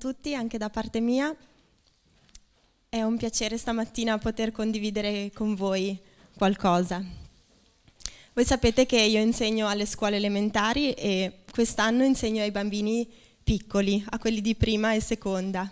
tutti, 0.00 0.34
anche 0.34 0.56
da 0.56 0.70
parte 0.70 0.98
mia. 0.98 1.36
È 2.88 3.02
un 3.02 3.18
piacere 3.18 3.58
stamattina 3.58 4.16
poter 4.16 4.50
condividere 4.50 5.30
con 5.34 5.54
voi 5.54 5.96
qualcosa. 6.34 7.04
Voi 8.32 8.44
sapete 8.46 8.86
che 8.86 8.98
io 8.98 9.20
insegno 9.20 9.68
alle 9.68 9.84
scuole 9.84 10.16
elementari 10.16 10.92
e 10.92 11.42
quest'anno 11.52 12.02
insegno 12.02 12.40
ai 12.40 12.50
bambini 12.50 13.06
piccoli, 13.44 14.02
a 14.08 14.18
quelli 14.18 14.40
di 14.40 14.54
prima 14.54 14.94
e 14.94 15.00
seconda. 15.00 15.70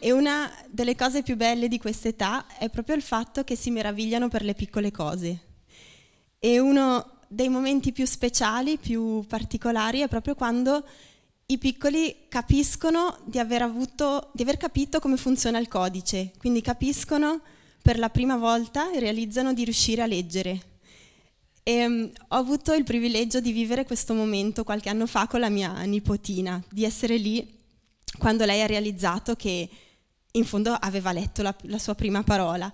E 0.00 0.10
una 0.10 0.52
delle 0.68 0.96
cose 0.96 1.22
più 1.22 1.36
belle 1.36 1.68
di 1.68 1.78
quest'età 1.78 2.56
è 2.58 2.68
proprio 2.68 2.96
il 2.96 3.02
fatto 3.02 3.44
che 3.44 3.54
si 3.54 3.70
meravigliano 3.70 4.28
per 4.28 4.42
le 4.42 4.54
piccole 4.54 4.90
cose. 4.90 5.40
E 6.40 6.58
uno 6.58 7.20
dei 7.28 7.48
momenti 7.48 7.92
più 7.92 8.06
speciali, 8.06 8.76
più 8.76 9.24
particolari, 9.28 10.00
è 10.00 10.08
proprio 10.08 10.34
quando 10.34 10.84
i 11.52 11.58
piccoli 11.58 12.26
capiscono 12.28 13.18
di 13.24 13.38
aver, 13.38 13.62
avuto, 13.62 14.30
di 14.32 14.42
aver 14.42 14.56
capito 14.56 15.00
come 15.00 15.16
funziona 15.16 15.58
il 15.58 15.68
codice, 15.68 16.32
quindi 16.38 16.62
capiscono 16.62 17.40
per 17.82 17.98
la 17.98 18.08
prima 18.08 18.36
volta 18.36 18.90
e 18.90 19.00
realizzano 19.00 19.52
di 19.52 19.64
riuscire 19.64 20.00
a 20.00 20.06
leggere. 20.06 20.70
E, 21.62 21.84
um, 21.84 22.10
ho 22.28 22.36
avuto 22.36 22.72
il 22.72 22.84
privilegio 22.84 23.40
di 23.40 23.52
vivere 23.52 23.84
questo 23.84 24.14
momento 24.14 24.64
qualche 24.64 24.88
anno 24.88 25.06
fa 25.06 25.26
con 25.26 25.40
la 25.40 25.50
mia 25.50 25.80
nipotina, 25.82 26.62
di 26.70 26.84
essere 26.84 27.16
lì 27.16 27.60
quando 28.18 28.44
lei 28.44 28.62
ha 28.62 28.66
realizzato 28.66 29.34
che 29.36 29.68
in 30.32 30.44
fondo 30.44 30.72
aveva 30.72 31.12
letto 31.12 31.42
la, 31.42 31.54
la 31.62 31.78
sua 31.78 31.94
prima 31.94 32.22
parola. 32.22 32.72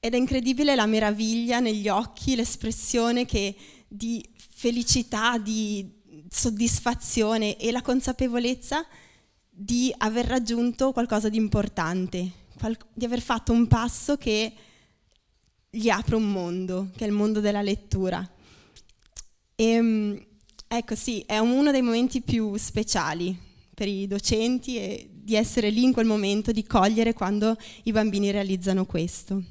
Ed 0.00 0.14
è 0.14 0.16
incredibile 0.16 0.74
la 0.74 0.86
meraviglia 0.86 1.60
negli 1.60 1.88
occhi, 1.88 2.36
l'espressione 2.36 3.24
che, 3.24 3.56
di 3.88 4.24
felicità, 4.36 5.38
di 5.38 5.96
soddisfazione 6.28 7.56
e 7.56 7.70
la 7.70 7.82
consapevolezza 7.82 8.86
di 9.48 9.92
aver 9.96 10.26
raggiunto 10.26 10.92
qualcosa 10.92 11.28
di 11.28 11.36
importante, 11.36 12.30
di 12.92 13.04
aver 13.04 13.20
fatto 13.20 13.52
un 13.52 13.66
passo 13.66 14.16
che 14.16 14.52
gli 15.70 15.88
apre 15.88 16.14
un 16.14 16.30
mondo, 16.30 16.90
che 16.96 17.04
è 17.04 17.08
il 17.08 17.12
mondo 17.12 17.40
della 17.40 17.62
lettura. 17.62 18.28
E, 19.54 19.64
ehm, 19.64 20.26
ecco 20.66 20.94
sì, 20.94 21.22
è 21.26 21.38
uno 21.38 21.70
dei 21.70 21.82
momenti 21.82 22.20
più 22.20 22.56
speciali 22.56 23.36
per 23.74 23.88
i 23.88 24.06
docenti 24.06 24.76
e 24.76 25.10
di 25.12 25.34
essere 25.34 25.70
lì 25.70 25.82
in 25.82 25.92
quel 25.92 26.06
momento, 26.06 26.52
di 26.52 26.64
cogliere 26.64 27.12
quando 27.12 27.56
i 27.84 27.92
bambini 27.92 28.30
realizzano 28.30 28.86
questo. 28.86 29.42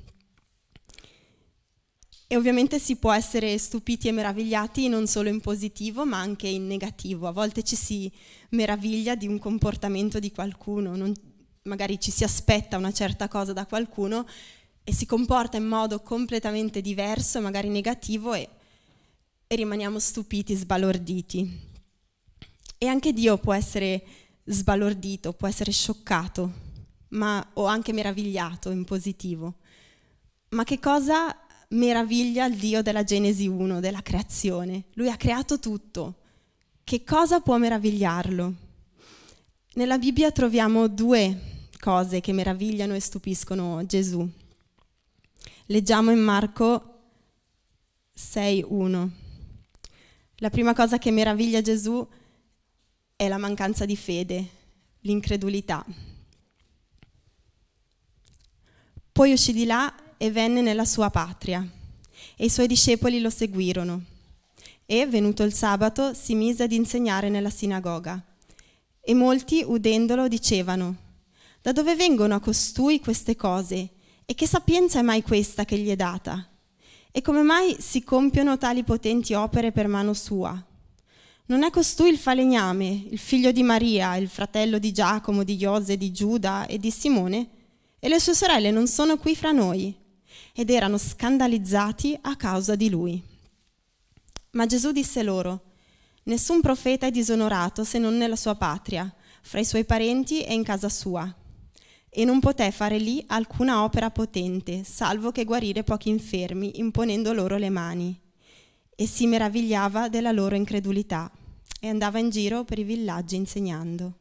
E 2.29 2.35
ovviamente 2.35 2.77
si 2.77 2.97
può 2.97 3.13
essere 3.13 3.57
stupiti 3.57 4.09
e 4.09 4.11
meravigliati 4.11 4.89
non 4.89 5.07
solo 5.07 5.29
in 5.29 5.39
positivo, 5.39 6.05
ma 6.05 6.19
anche 6.19 6.49
in 6.49 6.67
negativo. 6.67 7.25
A 7.25 7.31
volte 7.31 7.63
ci 7.63 7.77
si 7.77 8.11
meraviglia 8.49 9.15
di 9.15 9.27
un 9.27 9.39
comportamento 9.39 10.19
di 10.19 10.31
qualcuno, 10.31 10.97
non, 10.97 11.13
magari 11.63 11.97
ci 12.01 12.11
si 12.11 12.25
aspetta 12.25 12.75
una 12.75 12.91
certa 12.91 13.29
cosa 13.29 13.53
da 13.53 13.65
qualcuno 13.65 14.27
e 14.83 14.93
si 14.93 15.05
comporta 15.05 15.55
in 15.55 15.67
modo 15.67 16.01
completamente 16.01 16.81
diverso, 16.81 17.39
magari 17.39 17.69
negativo, 17.69 18.33
e, 18.33 18.49
e 19.47 19.55
rimaniamo 19.55 19.97
stupiti, 19.97 20.53
sbalorditi. 20.53 21.59
E 22.77 22.87
anche 22.87 23.13
Dio 23.13 23.37
può 23.37 23.53
essere 23.53 24.03
sbalordito, 24.43 25.31
può 25.31 25.47
essere 25.47 25.71
scioccato, 25.71 26.51
ma, 27.09 27.45
o 27.53 27.65
anche 27.65 27.93
meravigliato 27.93 28.69
in 28.69 28.83
positivo. 28.83 29.55
Ma 30.49 30.65
che 30.65 30.79
cosa 30.79 31.46
meraviglia 31.69 32.45
il 32.45 32.55
Dio 32.55 32.81
della 32.81 33.03
Genesi 33.03 33.47
1, 33.47 33.79
della 33.79 34.01
creazione. 34.01 34.85
Lui 34.93 35.09
ha 35.09 35.17
creato 35.17 35.59
tutto. 35.59 36.15
Che 36.83 37.03
cosa 37.03 37.41
può 37.41 37.57
meravigliarlo? 37.57 38.53
Nella 39.73 39.97
Bibbia 39.97 40.31
troviamo 40.31 40.87
due 40.87 41.67
cose 41.79 42.21
che 42.21 42.31
meravigliano 42.31 42.95
e 42.95 42.99
stupiscono 42.99 43.85
Gesù. 43.85 44.27
Leggiamo 45.65 46.11
in 46.11 46.19
Marco 46.19 46.99
6.1. 48.17 49.09
La 50.37 50.49
prima 50.49 50.73
cosa 50.73 50.97
che 50.97 51.11
meraviglia 51.11 51.61
Gesù 51.61 52.07
è 53.15 53.27
la 53.27 53.37
mancanza 53.37 53.85
di 53.85 53.97
fede, 53.97 54.49
l'incredulità. 55.01 55.85
Poi 59.11 59.31
uscì 59.33 59.51
di 59.51 59.65
là 59.65 59.93
e 60.17 60.31
venne 60.31 60.61
nella 60.61 60.85
sua 60.85 61.09
patria. 61.09 61.65
E 62.35 62.45
i 62.45 62.49
suoi 62.49 62.67
discepoli 62.67 63.19
lo 63.19 63.29
seguirono. 63.29 64.03
E, 64.85 65.05
venuto 65.05 65.43
il 65.43 65.53
sabato, 65.53 66.13
si 66.13 66.35
mise 66.35 66.63
ad 66.63 66.71
insegnare 66.71 67.29
nella 67.29 67.49
sinagoga. 67.49 68.21
E 69.01 69.13
molti, 69.13 69.63
udendolo, 69.65 70.27
dicevano, 70.27 70.95
Da 71.61 71.71
dove 71.71 71.95
vengono 71.95 72.35
a 72.35 72.39
costui 72.39 72.99
queste 72.99 73.35
cose? 73.35 73.89
E 74.25 74.35
che 74.35 74.47
sapienza 74.47 74.99
è 74.99 75.01
mai 75.01 75.21
questa 75.21 75.65
che 75.65 75.77
gli 75.77 75.89
è 75.89 75.95
data? 75.95 76.47
E 77.11 77.21
come 77.21 77.41
mai 77.41 77.77
si 77.79 78.03
compiono 78.03 78.57
tali 78.57 78.83
potenti 78.83 79.33
opere 79.33 79.71
per 79.71 79.87
mano 79.87 80.13
sua? 80.13 80.61
Non 81.47 81.63
è 81.63 81.69
costui 81.69 82.09
il 82.09 82.17
falegname, 82.17 83.05
il 83.09 83.17
figlio 83.17 83.51
di 83.51 83.63
Maria, 83.63 84.15
il 84.17 84.27
fratello 84.27 84.79
di 84.79 84.91
Giacomo, 84.91 85.43
di 85.43 85.55
Iose, 85.55 85.95
di 85.95 86.11
Giuda 86.11 86.65
e 86.65 86.77
di 86.77 86.91
Simone? 86.91 87.49
E 87.99 88.09
le 88.09 88.19
sue 88.19 88.35
sorelle 88.35 88.69
non 88.69 88.87
sono 88.87 89.17
qui 89.17 89.35
fra 89.35 89.51
noi? 89.51 89.95
Ed 90.53 90.69
erano 90.69 90.97
scandalizzati 90.97 92.17
a 92.21 92.35
causa 92.35 92.75
di 92.75 92.89
lui. 92.89 93.21
Ma 94.51 94.65
Gesù 94.65 94.91
disse 94.91 95.23
loro, 95.23 95.67
Nessun 96.27 96.59
profeta 96.59 97.05
è 97.05 97.11
disonorato 97.11 97.85
se 97.85 97.99
non 97.99 98.17
nella 98.17 98.35
sua 98.35 98.55
patria, 98.55 99.11
fra 99.41 99.61
i 99.61 99.65
suoi 99.65 99.85
parenti 99.85 100.43
e 100.43 100.53
in 100.53 100.63
casa 100.63 100.89
sua. 100.89 101.33
E 102.09 102.25
non 102.25 102.41
poté 102.41 102.69
fare 102.71 102.97
lì 102.97 103.23
alcuna 103.27 103.83
opera 103.83 104.11
potente, 104.11 104.83
salvo 104.83 105.31
che 105.31 105.45
guarire 105.45 105.83
pochi 105.83 106.09
infermi, 106.09 106.79
imponendo 106.79 107.31
loro 107.31 107.55
le 107.55 107.69
mani. 107.69 108.19
E 108.93 109.07
si 109.07 109.25
meravigliava 109.25 110.09
della 110.09 110.33
loro 110.33 110.55
incredulità 110.55 111.31
e 111.79 111.87
andava 111.87 112.19
in 112.19 112.29
giro 112.29 112.65
per 112.65 112.79
i 112.79 112.83
villaggi 112.83 113.37
insegnando. 113.37 114.13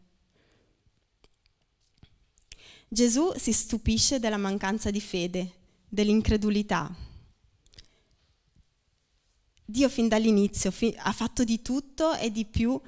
Gesù 2.87 3.33
si 3.35 3.53
stupisce 3.53 4.21
della 4.21 4.37
mancanza 4.37 4.93
di 4.93 5.01
fede 5.01 5.53
dell'incredulità. 5.97 6.95
Dio 9.65 9.89
fin 9.89 10.09
dall'inizio 10.09 10.71
ha 10.99 11.13
fatto 11.13 11.43
di 11.43 11.63
tutto 11.63 12.15
e 12.15 12.31
di 12.31 12.45
più 12.45 12.79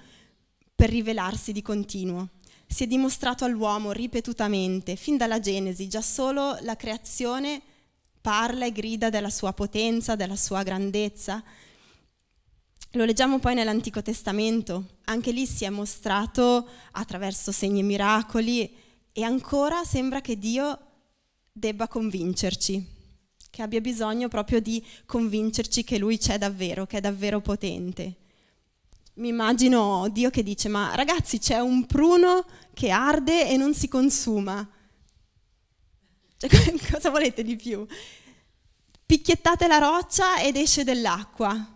per 0.76 0.90
rivelarsi 0.90 1.52
di 1.52 1.62
continuo. 1.62 2.28
Si 2.66 2.84
è 2.84 2.86
dimostrato 2.86 3.46
all'uomo 3.46 3.92
ripetutamente, 3.92 4.94
fin 4.94 5.16
dalla 5.16 5.40
Genesi, 5.40 5.88
già 5.88 6.02
solo 6.02 6.58
la 6.60 6.76
creazione 6.76 7.62
parla 8.20 8.66
e 8.66 8.72
grida 8.72 9.08
della 9.08 9.30
sua 9.30 9.54
potenza, 9.54 10.14
della 10.14 10.36
sua 10.36 10.62
grandezza. 10.62 11.42
Lo 12.92 13.04
leggiamo 13.06 13.38
poi 13.38 13.54
nell'Antico 13.54 14.02
Testamento, 14.02 14.98
anche 15.04 15.30
lì 15.32 15.46
si 15.46 15.64
è 15.64 15.70
mostrato 15.70 16.68
attraverso 16.92 17.52
segni 17.52 17.80
e 17.80 17.84
miracoli 17.84 18.70
e 19.12 19.22
ancora 19.22 19.82
sembra 19.84 20.20
che 20.20 20.38
Dio 20.38 20.78
debba 21.50 21.88
convincerci, 21.88 22.97
che 23.50 23.62
abbia 23.62 23.80
bisogno 23.80 24.28
proprio 24.28 24.60
di 24.60 24.84
convincerci 25.06 25.84
che 25.84 25.98
Lui 25.98 26.18
c'è 26.18 26.38
davvero, 26.38 26.86
che 26.86 26.98
è 26.98 27.00
davvero 27.00 27.40
potente. 27.40 28.16
Mi 29.14 29.28
immagino 29.28 30.08
Dio 30.10 30.30
che 30.30 30.42
dice, 30.42 30.68
ma 30.68 30.94
ragazzi 30.94 31.38
c'è 31.38 31.58
un 31.58 31.86
pruno 31.86 32.44
che 32.72 32.90
arde 32.90 33.48
e 33.48 33.56
non 33.56 33.74
si 33.74 33.88
consuma. 33.88 34.66
Cioè, 36.36 36.48
cosa 36.92 37.10
volete 37.10 37.42
di 37.42 37.56
più? 37.56 37.84
Picchiettate 39.04 39.66
la 39.66 39.78
roccia 39.78 40.40
ed 40.40 40.54
esce 40.56 40.84
dell'acqua. 40.84 41.74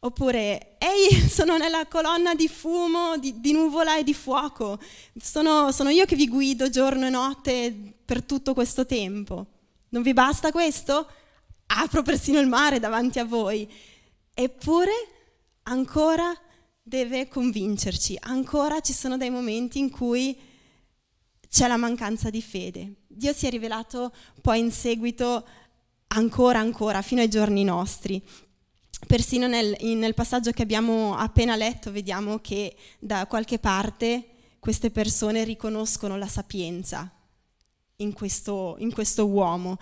Oppure, 0.00 0.76
ehi, 0.78 1.28
sono 1.30 1.56
nella 1.56 1.86
colonna 1.86 2.34
di 2.34 2.48
fumo, 2.48 3.16
di, 3.16 3.40
di 3.40 3.52
nuvola 3.52 3.96
e 3.96 4.04
di 4.04 4.12
fuoco. 4.12 4.78
Sono, 5.18 5.72
sono 5.72 5.88
io 5.88 6.04
che 6.04 6.14
vi 6.14 6.28
guido 6.28 6.68
giorno 6.68 7.06
e 7.06 7.10
notte 7.10 7.74
per 8.04 8.22
tutto 8.22 8.52
questo 8.52 8.84
tempo. 8.84 9.46
Non 9.94 10.02
vi 10.02 10.12
basta 10.12 10.50
questo? 10.50 11.06
Apro 11.66 12.02
persino 12.02 12.40
il 12.40 12.48
mare 12.48 12.80
davanti 12.80 13.20
a 13.20 13.24
voi. 13.24 13.72
Eppure 14.34 14.90
ancora 15.62 16.36
deve 16.82 17.28
convincerci, 17.28 18.18
ancora 18.22 18.80
ci 18.80 18.92
sono 18.92 19.16
dei 19.16 19.30
momenti 19.30 19.78
in 19.78 19.90
cui 19.90 20.36
c'è 21.48 21.68
la 21.68 21.76
mancanza 21.76 22.28
di 22.28 22.42
fede. 22.42 23.02
Dio 23.06 23.32
si 23.32 23.46
è 23.46 23.50
rivelato 23.50 24.12
poi 24.42 24.58
in 24.58 24.72
seguito 24.72 25.46
ancora, 26.08 26.58
ancora, 26.58 27.00
fino 27.00 27.20
ai 27.20 27.30
giorni 27.30 27.62
nostri. 27.62 28.20
Persino 29.06 29.46
nel, 29.46 29.76
nel 29.80 30.14
passaggio 30.14 30.50
che 30.50 30.62
abbiamo 30.62 31.16
appena 31.16 31.54
letto 31.54 31.92
vediamo 31.92 32.40
che 32.40 32.76
da 32.98 33.28
qualche 33.28 33.60
parte 33.60 34.56
queste 34.58 34.90
persone 34.90 35.44
riconoscono 35.44 36.16
la 36.16 36.26
sapienza 36.26 37.12
in 37.96 38.12
questo, 38.12 38.76
in 38.78 38.92
questo 38.92 39.26
uomo 39.26 39.78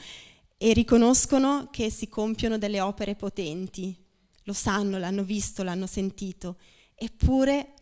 e 0.56 0.72
riconoscono 0.72 1.68
che 1.70 1.90
si 1.90 2.08
compiono 2.08 2.58
delle 2.58 2.80
opere 2.80 3.14
potenti, 3.14 3.96
lo 4.44 4.52
sanno, 4.52 4.98
l'hanno 4.98 5.24
visto, 5.24 5.62
l'hanno 5.62 5.86
sentito, 5.86 6.56
eppure 6.94 7.74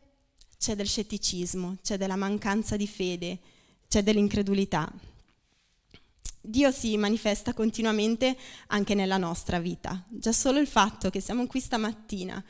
c'è 0.59 0.77
del 0.77 0.87
scetticismo, 0.87 1.79
c'è 1.83 1.97
della 1.97 2.17
mancanza 2.17 2.77
di 2.77 2.87
fede, 2.87 3.39
c'è 3.89 4.03
dell'incredulità. 4.03 4.91
Dio 6.43 6.71
si 6.71 6.97
manifesta 6.97 7.53
continuamente 7.53 8.37
anche 8.69 8.95
nella 8.95 9.19
nostra 9.19 9.59
vita. 9.59 10.05
Già 10.09 10.33
solo 10.33 10.59
il 10.59 10.67
fatto 10.67 11.11
che 11.11 11.21
siamo 11.21 11.47
qui 11.47 11.61
stamattina, 11.61 12.43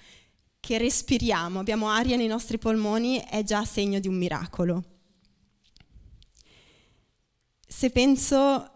che 0.60 0.78
respiriamo, 0.78 1.58
abbiamo 1.58 1.88
aria 1.88 2.16
nei 2.16 2.28
nostri 2.28 2.58
polmoni, 2.58 3.24
è 3.28 3.42
già 3.42 3.64
segno 3.64 3.98
di 3.98 4.06
un 4.06 4.14
miracolo. 4.14 4.84
Se 7.72 7.90
penso 7.90 8.69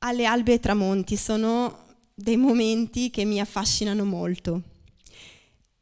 alle 0.00 0.26
albe 0.26 0.52
e 0.52 0.60
tramonti, 0.60 1.16
sono 1.16 1.84
dei 2.14 2.36
momenti 2.36 3.08
che 3.08 3.24
mi 3.24 3.40
affascinano 3.40 4.04
molto. 4.04 4.60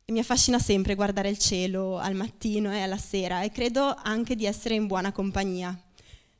Mi 0.07 0.21
affascina 0.21 0.61
sempre 0.61 0.95
guardare 0.95 1.29
il 1.29 1.39
cielo 1.39 1.99
al 1.99 2.15
mattino 2.15 2.73
e 2.73 2.83
alla 2.83 2.99
sera 2.99 3.43
e 3.43 3.51
credo 3.51 3.93
anche 4.01 4.37
di 4.37 4.47
essere 4.47 4.77
in 4.77 4.87
buona 4.87 5.11
compagnia 5.11 5.77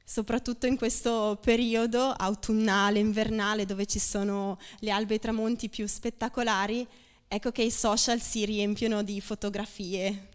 soprattutto 0.07 0.67
in 0.67 0.77
questo 0.77 1.39
periodo 1.43 2.11
autunnale, 2.11 2.99
invernale, 3.01 3.65
dove 3.65 3.87
ci 3.87 3.99
sono 3.99 4.59
le 4.81 4.91
albe 4.91 5.15
e 5.15 5.17
i 5.17 5.21
tramonti 5.21 5.71
più 5.71 5.89
spettacolari, 5.89 6.87
ecco 7.27 7.51
che 7.51 7.63
i 7.63 7.71
social 7.71 8.21
si 8.21 8.45
riempiono 8.45 9.03
di 9.03 9.21
fotografie. 9.21 10.29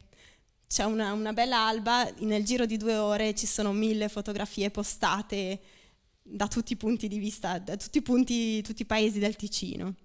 C'è 0.72 0.84
una, 0.84 1.14
una 1.14 1.34
bella 1.34 1.66
alba, 1.66 2.08
nel 2.20 2.46
giro 2.46 2.68
di 2.68 2.78
due 2.78 2.96
ore 2.96 3.34
ci 3.34 3.48
sono 3.48 3.74
mille 3.74 4.08
fotografie 4.08 4.70
postate 4.70 5.60
da 6.22 6.48
tutti 6.48 6.74
i 6.74 6.78
punti 6.78 7.08
di 7.08 7.18
vista, 7.18 7.58
da 7.58 7.76
tutti 7.76 7.98
i, 7.98 8.02
punti, 8.04 8.62
tutti 8.62 8.84
i 8.84 8.86
paesi 8.86 9.18
del 9.18 9.36
Ticino. 9.36 9.96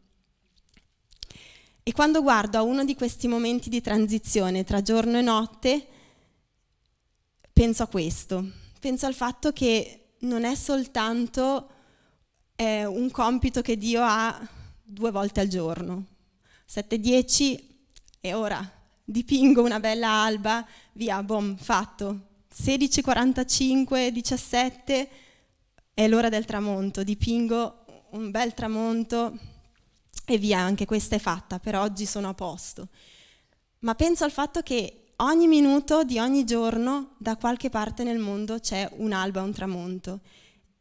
E 1.82 1.92
quando 1.92 2.22
guardo 2.22 2.56
a 2.56 2.62
uno 2.62 2.82
di 2.82 2.94
questi 2.94 3.28
momenti 3.28 3.68
di 3.68 3.82
transizione 3.82 4.64
tra 4.64 4.80
giorno 4.80 5.18
e 5.18 5.22
notte, 5.22 5.86
penso 7.52 7.82
a 7.82 7.86
questo 7.86 8.62
penso 8.84 9.06
al 9.06 9.14
fatto 9.14 9.50
che 9.50 10.16
non 10.20 10.44
è 10.44 10.54
soltanto 10.54 11.70
eh, 12.54 12.84
un 12.84 13.10
compito 13.10 13.62
che 13.62 13.78
Dio 13.78 14.02
ha 14.02 14.46
due 14.82 15.10
volte 15.10 15.40
al 15.40 15.48
giorno. 15.48 16.04
7-10 16.68 17.58
e 18.20 18.34
ora 18.34 18.62
dipingo 19.04 19.62
una 19.62 19.80
bella 19.80 20.08
alba, 20.08 20.66
via, 20.92 21.22
bom, 21.22 21.56
fatto. 21.56 22.32
16.45, 22.54 24.08
17 24.08 25.08
è 25.92 26.08
l'ora 26.08 26.28
del 26.28 26.44
tramonto, 26.44 27.02
dipingo 27.02 27.84
un 28.10 28.30
bel 28.30 28.54
tramonto 28.54 29.36
e 30.24 30.38
via, 30.38 30.60
anche 30.60 30.86
questa 30.86 31.16
è 31.16 31.18
fatta, 31.18 31.58
per 31.58 31.76
oggi 31.76 32.06
sono 32.06 32.28
a 32.28 32.34
posto. 32.34 32.88
Ma 33.80 33.94
penso 33.94 34.24
al 34.24 34.30
fatto 34.30 34.62
che 34.62 35.12
ogni 35.16 35.46
minuto 35.46 36.04
di 36.04 36.18
ogni 36.18 36.44
giorno 36.44 37.14
da 37.18 37.36
qualche 37.36 37.70
parte 37.70 38.04
nel 38.04 38.18
mondo 38.18 38.58
c'è 38.58 38.88
un'alba, 38.96 39.42
un 39.42 39.52
tramonto. 39.52 40.20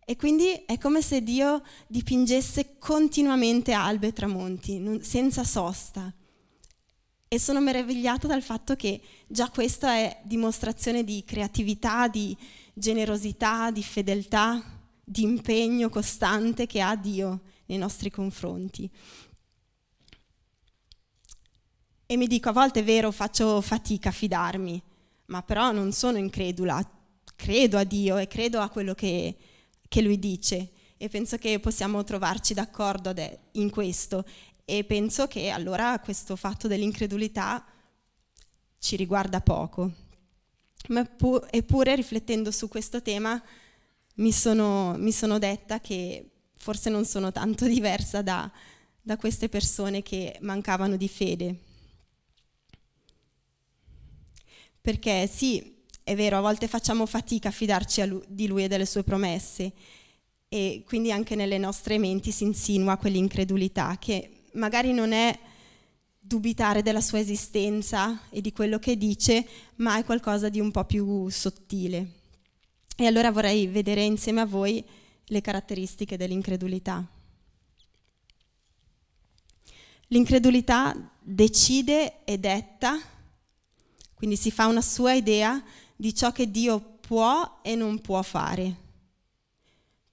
E 0.05 0.15
quindi 0.15 0.63
è 0.65 0.77
come 0.77 1.01
se 1.01 1.21
Dio 1.23 1.63
dipingesse 1.87 2.77
continuamente 2.77 3.71
albe 3.71 4.07
e 4.07 4.13
tramonti, 4.13 4.99
senza 5.01 5.43
sosta. 5.43 6.13
E 7.33 7.39
sono 7.39 7.59
meravigliata 7.61 8.27
dal 8.27 8.43
fatto 8.43 8.75
che 8.75 9.01
già 9.27 9.49
questa 9.49 9.95
è 9.95 10.21
dimostrazione 10.21 11.03
di 11.03 11.23
creatività, 11.25 12.07
di 12.07 12.37
generosità, 12.75 13.71
di 13.71 13.81
fedeltà, 13.81 14.61
di 15.03 15.23
impegno 15.23 15.89
costante 15.89 16.67
che 16.67 16.79
ha 16.79 16.95
Dio 16.95 17.41
nei 17.65 17.79
nostri 17.79 18.11
confronti. 18.11 18.87
E 22.05 22.17
mi 22.17 22.27
dico, 22.27 22.49
a 22.49 22.53
volte 22.53 22.81
è 22.81 22.83
vero, 22.83 23.09
faccio 23.09 23.61
fatica 23.61 24.09
a 24.09 24.11
fidarmi, 24.11 24.79
ma 25.25 25.41
però 25.41 25.71
non 25.71 25.91
sono 25.91 26.19
incredula, 26.19 26.87
credo 27.35 27.79
a 27.79 27.83
Dio 27.83 28.17
e 28.17 28.27
credo 28.27 28.59
a 28.59 28.69
quello 28.69 28.93
che, 28.93 29.35
che 29.87 30.01
Lui 30.03 30.19
dice. 30.19 30.69
E 30.97 31.09
penso 31.09 31.37
che 31.37 31.59
possiamo 31.59 32.03
trovarci 32.03 32.53
d'accordo 32.53 33.11
in 33.53 33.71
questo 33.71 34.23
e 34.65 34.83
penso 34.83 35.27
che 35.27 35.49
allora 35.49 35.99
questo 35.99 36.35
fatto 36.35 36.67
dell'incredulità 36.67 37.65
ci 38.79 38.95
riguarda 38.95 39.41
poco. 39.41 39.91
Pu- 41.17 41.45
eppure 41.49 41.95
riflettendo 41.95 42.51
su 42.51 42.67
questo 42.67 43.01
tema 43.01 43.41
mi 44.15 44.31
sono, 44.31 44.95
mi 44.97 45.11
sono, 45.11 45.39
detta 45.39 45.79
che 45.79 46.29
forse 46.55 46.89
non 46.89 47.05
sono 47.05 47.31
tanto 47.31 47.65
diversa 47.67 48.21
da, 48.21 48.51
da 49.01 49.17
queste 49.17 49.49
persone 49.49 50.01
che 50.01 50.37
mancavano 50.41 50.97
di 50.97 51.07
fede. 51.07 51.71
perché 54.83 55.27
sì, 55.27 55.77
è 56.03 56.13
vero, 56.13 56.37
a 56.37 56.41
volte 56.41 56.67
facciamo 56.67 57.05
fatica 57.05 57.47
a 57.47 57.51
fidarci 57.53 58.05
lui, 58.05 58.21
di 58.27 58.47
lui 58.47 58.65
e 58.65 58.67
delle 58.67 58.85
sue 58.85 59.03
promesse 59.03 59.71
e 60.49 60.83
quindi 60.85 61.09
anche 61.09 61.35
nelle 61.35 61.57
nostre 61.57 61.97
menti 61.97 62.31
si 62.31 62.43
insinua 62.43 62.97
quell'incredulità 62.97 63.95
che 63.97 64.42
magari 64.53 64.93
non 64.93 65.11
è 65.11 65.37
dubitare 66.19 66.81
della 66.81 67.01
sua 67.01 67.19
esistenza 67.19 68.27
e 68.29 68.41
di 68.41 68.51
quello 68.51 68.79
che 68.79 68.97
dice, 68.97 69.47
ma 69.75 69.97
è 69.97 70.05
qualcosa 70.05 70.49
di 70.49 70.59
un 70.59 70.71
po' 70.71 70.85
più 70.85 71.29
sottile. 71.29 72.21
E 72.95 73.05
allora 73.05 73.31
vorrei 73.31 73.67
vedere 73.67 74.03
insieme 74.03 74.41
a 74.41 74.45
voi 74.45 74.83
le 75.25 75.41
caratteristiche 75.41 76.17
dell'incredulità. 76.17 77.05
L'incredulità 80.07 80.95
decide 81.19 82.23
e 82.23 82.37
detta 82.37 82.99
quindi 84.13 84.39
si 84.39 84.51
fa 84.51 84.67
una 84.67 84.81
sua 84.81 85.13
idea 85.13 85.61
di 85.97 86.15
ciò 86.15 86.31
che 86.31 86.49
Dio 86.49 86.79
può 87.01 87.59
e 87.61 87.75
non 87.75 87.99
può 87.99 88.21
fare, 88.21 88.75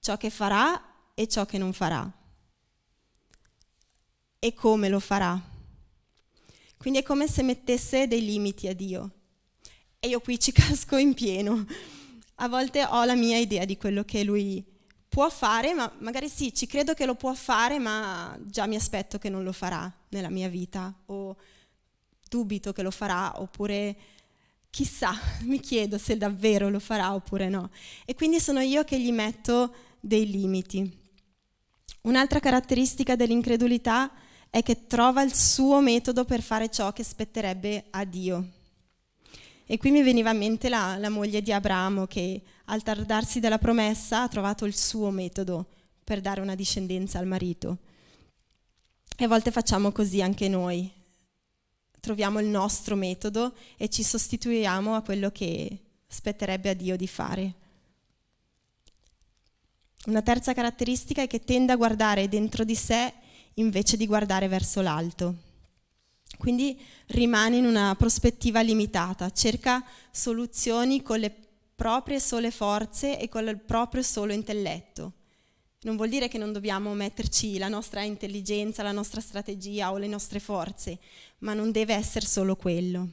ciò 0.01 0.17
che 0.17 0.29
farà 0.29 1.13
e 1.13 1.29
ciò 1.29 1.45
che 1.45 1.57
non 1.57 1.71
farà 1.71 2.20
e 4.43 4.55
come 4.55 4.89
lo 4.89 4.99
farà. 4.99 5.39
Quindi 6.75 6.97
è 6.97 7.03
come 7.03 7.27
se 7.27 7.43
mettesse 7.43 8.07
dei 8.07 8.25
limiti 8.25 8.67
a 8.67 8.73
Dio. 8.73 9.11
E 9.99 10.07
io 10.07 10.19
qui 10.19 10.39
ci 10.39 10.49
casco 10.51 10.97
in 10.97 11.13
pieno. 11.13 11.63
A 12.37 12.47
volte 12.49 12.83
ho 12.83 13.03
la 13.03 13.13
mia 13.13 13.37
idea 13.37 13.65
di 13.65 13.77
quello 13.77 14.03
che 14.03 14.23
lui 14.23 14.65
può 15.07 15.29
fare, 15.29 15.75
ma 15.75 15.93
magari 15.99 16.27
sì, 16.27 16.55
ci 16.55 16.65
credo 16.65 16.95
che 16.95 17.05
lo 17.05 17.13
può 17.13 17.35
fare, 17.35 17.77
ma 17.77 18.35
già 18.41 18.65
mi 18.65 18.75
aspetto 18.75 19.19
che 19.19 19.29
non 19.29 19.43
lo 19.43 19.51
farà 19.51 19.93
nella 20.09 20.31
mia 20.31 20.49
vita. 20.49 20.91
O 21.05 21.37
dubito 22.27 22.73
che 22.73 22.81
lo 22.81 22.89
farà, 22.89 23.39
oppure 23.39 23.95
chissà, 24.71 25.13
mi 25.45 25.59
chiedo 25.59 25.99
se 25.99 26.17
davvero 26.17 26.67
lo 26.69 26.79
farà 26.79 27.13
oppure 27.13 27.47
no. 27.47 27.69
E 28.05 28.15
quindi 28.15 28.39
sono 28.39 28.59
io 28.61 28.83
che 28.85 28.99
gli 28.99 29.11
metto 29.11 29.71
dei 29.99 30.27
limiti. 30.27 30.97
Un'altra 32.01 32.39
caratteristica 32.39 33.15
dell'incredulità 33.15 34.09
è 34.09 34.19
che 34.61 34.85
trova 34.85 35.21
il 35.21 35.33
suo 35.33 35.79
metodo 35.79 36.25
per 36.25 36.41
fare 36.41 36.69
ciò 36.69 36.91
che 36.91 37.03
spetterebbe 37.03 37.85
a 37.91 38.03
Dio. 38.03 38.47
E 39.65 39.77
qui 39.77 39.91
mi 39.91 40.03
veniva 40.03 40.31
in 40.31 40.37
mente 40.37 40.67
la, 40.67 40.97
la 40.97 41.09
moglie 41.09 41.41
di 41.41 41.53
Abramo 41.53 42.05
che 42.05 42.41
al 42.65 42.83
tardarsi 42.83 43.39
della 43.39 43.57
promessa 43.57 44.23
ha 44.23 44.27
trovato 44.27 44.65
il 44.65 44.75
suo 44.75 45.09
metodo 45.09 45.67
per 46.03 46.19
dare 46.19 46.41
una 46.41 46.55
discendenza 46.55 47.19
al 47.19 47.25
marito. 47.25 47.77
E 49.17 49.23
a 49.23 49.27
volte 49.29 49.51
facciamo 49.51 49.93
così 49.93 50.21
anche 50.21 50.49
noi, 50.49 50.91
troviamo 52.01 52.39
il 52.39 52.47
nostro 52.47 52.95
metodo 52.95 53.53
e 53.77 53.87
ci 53.87 54.03
sostituiamo 54.03 54.95
a 54.95 55.01
quello 55.01 55.31
che 55.31 55.79
spetterebbe 56.07 56.69
a 56.69 56.73
Dio 56.73 56.97
di 56.97 57.07
fare. 57.07 57.53
Una 60.07 60.21
terza 60.21 60.53
caratteristica 60.53 61.21
è 61.21 61.27
che 61.27 61.43
tende 61.45 61.71
a 61.71 61.77
guardare 61.77 62.27
dentro 62.27 62.65
di 62.65 62.75
sé 62.75 63.13
invece 63.55 63.97
di 63.97 64.07
guardare 64.07 64.47
verso 64.47 64.81
l'alto. 64.81 65.35
Quindi 66.37 66.79
rimane 67.07 67.57
in 67.57 67.65
una 67.65 67.95
prospettiva 67.95 68.61
limitata, 68.61 69.31
cerca 69.31 69.83
soluzioni 70.11 71.01
con 71.01 71.19
le 71.19 71.35
proprie 71.75 72.19
sole 72.19 72.51
forze 72.51 73.19
e 73.19 73.29
con 73.29 73.47
il 73.47 73.59
proprio 73.59 74.01
solo 74.01 74.33
intelletto. 74.33 75.13
Non 75.81 75.95
vuol 75.95 76.09
dire 76.09 76.27
che 76.27 76.37
non 76.37 76.51
dobbiamo 76.51 76.93
metterci 76.93 77.57
la 77.57 77.67
nostra 77.67 78.01
intelligenza, 78.01 78.83
la 78.83 78.91
nostra 78.91 79.19
strategia 79.19 79.91
o 79.91 79.97
le 79.97 80.07
nostre 80.07 80.39
forze, 80.39 80.99
ma 81.39 81.53
non 81.53 81.71
deve 81.71 81.95
essere 81.95 82.25
solo 82.25 82.55
quello. 82.55 83.07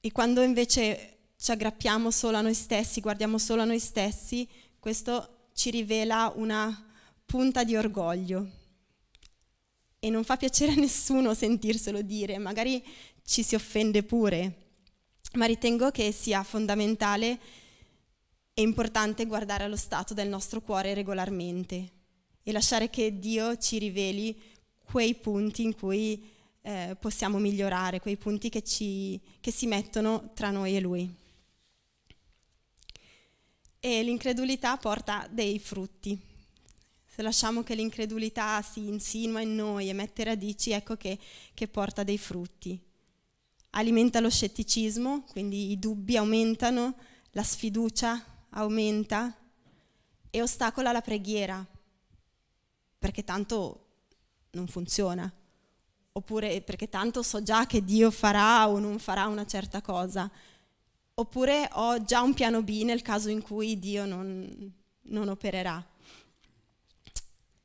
E 0.00 0.12
quando 0.12 0.42
invece 0.42 1.16
ci 1.38 1.50
aggrappiamo 1.50 2.10
solo 2.10 2.36
a 2.36 2.42
noi 2.42 2.54
stessi, 2.54 3.00
guardiamo 3.00 3.38
solo 3.38 3.62
a 3.62 3.64
noi 3.64 3.78
stessi, 3.78 4.46
questo 4.78 5.48
ci 5.54 5.70
rivela 5.70 6.30
una 6.36 6.92
punta 7.24 7.64
di 7.64 7.74
orgoglio. 7.74 8.57
E 10.00 10.10
non 10.10 10.24
fa 10.24 10.36
piacere 10.36 10.72
a 10.72 10.76
nessuno 10.76 11.34
sentirselo 11.34 12.02
dire, 12.02 12.38
magari 12.38 12.82
ci 13.24 13.42
si 13.42 13.54
offende 13.54 14.02
pure, 14.02 14.68
ma 15.34 15.44
ritengo 15.44 15.90
che 15.90 16.12
sia 16.12 16.42
fondamentale 16.42 17.38
è 18.54 18.60
importante 18.60 19.26
guardare 19.26 19.64
allo 19.64 19.76
stato 19.76 20.14
del 20.14 20.28
nostro 20.28 20.60
cuore 20.60 20.94
regolarmente 20.94 21.90
e 22.42 22.52
lasciare 22.52 22.90
che 22.90 23.18
Dio 23.18 23.56
ci 23.58 23.78
riveli 23.78 24.36
quei 24.82 25.14
punti 25.14 25.62
in 25.62 25.74
cui 25.74 26.26
eh, 26.62 26.96
possiamo 26.98 27.38
migliorare, 27.38 28.00
quei 28.00 28.16
punti 28.16 28.48
che, 28.48 28.62
ci, 28.62 29.20
che 29.40 29.50
si 29.50 29.66
mettono 29.66 30.30
tra 30.34 30.50
noi 30.50 30.76
e 30.76 30.80
Lui. 30.80 31.14
E 33.78 34.02
l'incredulità 34.02 34.76
porta 34.76 35.28
dei 35.30 35.58
frutti. 35.58 36.18
Se 37.18 37.24
lasciamo 37.24 37.64
che 37.64 37.74
l'incredulità 37.74 38.62
si 38.62 38.86
insinua 38.86 39.40
in 39.40 39.56
noi 39.56 39.88
e 39.88 39.92
mette 39.92 40.22
radici, 40.22 40.70
ecco 40.70 40.94
che, 40.94 41.18
che 41.52 41.66
porta 41.66 42.04
dei 42.04 42.16
frutti. 42.16 42.80
Alimenta 43.70 44.20
lo 44.20 44.30
scetticismo, 44.30 45.24
quindi 45.24 45.72
i 45.72 45.80
dubbi 45.80 46.16
aumentano, 46.16 46.94
la 47.32 47.42
sfiducia 47.42 48.24
aumenta 48.50 49.36
e 50.30 50.40
ostacola 50.40 50.92
la 50.92 51.00
preghiera, 51.00 51.66
perché 53.00 53.24
tanto 53.24 53.86
non 54.50 54.68
funziona, 54.68 55.28
oppure 56.12 56.60
perché 56.60 56.88
tanto 56.88 57.24
so 57.24 57.42
già 57.42 57.66
che 57.66 57.82
Dio 57.82 58.12
farà 58.12 58.68
o 58.68 58.78
non 58.78 59.00
farà 59.00 59.26
una 59.26 59.44
certa 59.44 59.80
cosa, 59.80 60.30
oppure 61.14 61.68
ho 61.72 62.00
già 62.04 62.22
un 62.22 62.32
piano 62.32 62.62
B 62.62 62.82
nel 62.84 63.02
caso 63.02 63.28
in 63.28 63.42
cui 63.42 63.76
Dio 63.76 64.06
non, 64.06 64.72
non 65.06 65.28
opererà. 65.28 65.84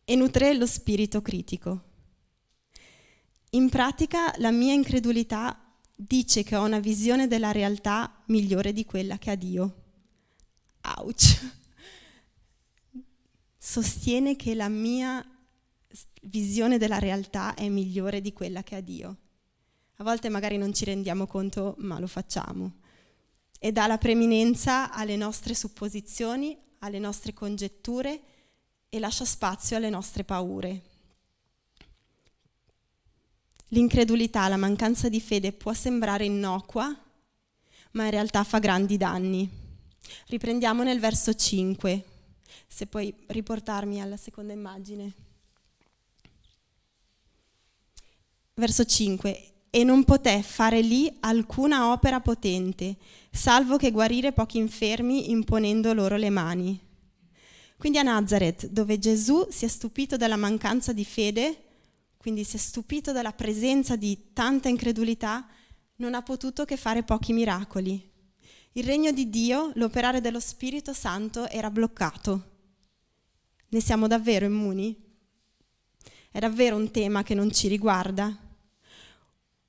E 0.05 0.15
nutre 0.15 0.53
lo 0.53 0.65
spirito 0.65 1.22
critico. 1.22 1.91
In 3.51 3.69
pratica 3.69 4.33
la 4.38 4.51
mia 4.51 4.74
incredulità 4.74 5.57
dice 5.95 6.43
che 6.43 6.55
ho 6.55 6.63
una 6.63 6.79
visione 6.79 7.27
della 7.27 7.51
realtà 7.51 8.24
migliore 8.25 8.74
di 8.74 8.83
quella 8.83 9.17
che 9.17 9.31
ha 9.31 9.36
Dio. 9.36 9.75
Ouch! 10.98 11.51
Sostiene 13.57 14.36
che 14.36 14.55
la 14.55 14.67
mia 14.67 15.25
visione 16.24 16.77
della 16.77 17.00
realtà 17.00 17.53
è 17.53 17.69
migliore 17.69 18.19
di 18.19 18.33
quella 18.33 18.62
che 18.62 18.75
ha 18.75 18.81
Dio. 18.81 19.17
A 19.98 20.03
volte 20.03 20.27
magari 20.27 20.57
non 20.57 20.74
ci 20.74 20.83
rendiamo 20.83 21.27
conto, 21.27 21.75
ma 21.77 22.00
lo 22.00 22.07
facciamo. 22.07 22.79
E 23.57 23.72
dà 23.72 23.88
la 23.88 23.98
preminenza 23.98 24.91
alle 24.91 25.15
nostre 25.15 25.53
supposizioni, 25.53 26.57
alle 26.79 27.00
nostre 27.00 27.33
congetture 27.33 28.22
e 28.94 29.00
lascia 29.00 29.26
spazio 29.26 29.76
alle 29.76 29.90
nostre 29.90 30.24
paure. 30.24 30.82
L'incredulità, 33.70 34.48
la 34.48 34.56
mancanza 34.56 35.10
di 35.10 35.20
fede 35.20 35.52
può 35.52 35.74
sembrare 35.74 36.26
innocua, 36.26 36.96
ma 37.94 38.04
in 38.04 38.12
realtà 38.12 38.44
fa 38.44 38.60
grandi 38.60 38.98
danni. 38.98 39.50
Riprendiamo 40.28 40.84
nel 40.84 41.00
verso 41.00 41.34
5, 41.34 42.06
se 42.68 42.86
puoi 42.86 43.12
riportarmi 43.30 44.00
alla 44.00 44.16
seconda 44.16 44.54
immagine. 44.54 45.14
Verso 48.54 48.86
5. 48.86 49.54
E 49.72 49.84
non 49.84 50.04
poté 50.04 50.44
fare 50.44 50.82
lì 50.82 51.12
alcuna 51.22 51.92
opera 51.92 52.20
potente, 52.20 52.98
salvo 53.32 53.78
che 53.78 53.90
guarire 53.90 54.34
pochi 54.34 54.60
infermi 54.60 55.32
imponendo 55.32 55.94
loro 55.94 56.16
le 56.16 56.30
mani. 56.30 56.92
Quindi 57.84 58.00
a 58.00 58.04
Nazareth, 58.04 58.68
dove 58.68 58.98
Gesù 58.98 59.46
si 59.50 59.66
è 59.66 59.68
stupito 59.68 60.16
della 60.16 60.38
mancanza 60.38 60.94
di 60.94 61.04
fede, 61.04 61.63
quindi 62.16 62.46
si 62.46 62.56
è 62.56 62.60
stupito 62.60 63.12
della 63.12 63.34
presenza 63.34 63.98
di 63.98 64.32
tanta 64.32 64.70
incredulità, 64.70 65.46
non 65.98 66.13
ha 66.13 66.22
potuto 66.22 66.63
che 66.63 66.78
fare 66.78 67.04
pochi 67.04 67.34
miracoli. 67.34 68.10
Il 68.72 68.86
regno 68.86 69.12
di 69.12 69.30
Dio, 69.30 69.74
l'operare 69.75 70.22
dello 70.22 70.40
Spirito 70.40 70.94
Santo 70.94 71.50
era 71.50 71.70
bloccato. 71.70 72.52
Ne 73.68 73.82
siamo 73.82 74.08
davvero 74.08 74.46
immuni? 74.46 74.98
È 76.32 76.40
davvero 76.40 76.78
un 76.78 76.90
tema 76.90 77.22
che 77.24 77.34
non 77.34 77.52
ci 77.52 77.68
riguarda? 77.68 78.34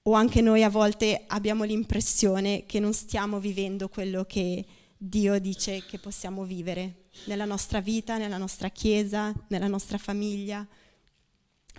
O 0.02 0.12
anche 0.12 0.40
noi 0.40 0.62
a 0.62 0.70
volte 0.70 1.24
abbiamo 1.26 1.64
l'impressione 1.64 2.64
che 2.64 2.78
non 2.78 2.92
stiamo 2.92 3.40
vivendo 3.40 3.88
quello 3.88 4.24
che 4.24 4.64
Dio 4.96 5.36
dice 5.40 5.84
che 5.84 5.98
possiamo 5.98 6.44
vivere 6.44 7.02
nella 7.24 7.44
nostra 7.44 7.80
vita, 7.80 8.16
nella 8.18 8.36
nostra 8.36 8.68
chiesa, 8.68 9.32
nella 9.48 9.68
nostra 9.68 9.98
famiglia? 9.98 10.66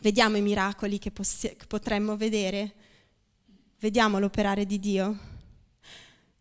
Vediamo 0.01 0.37
i 0.37 0.41
miracoli 0.41 0.99
che, 0.99 1.11
possi- 1.11 1.55
che 1.55 1.65
potremmo 1.67 2.17
vedere? 2.17 2.73
Vediamo 3.79 4.19
l'operare 4.19 4.65
di 4.65 4.79
Dio? 4.79 5.19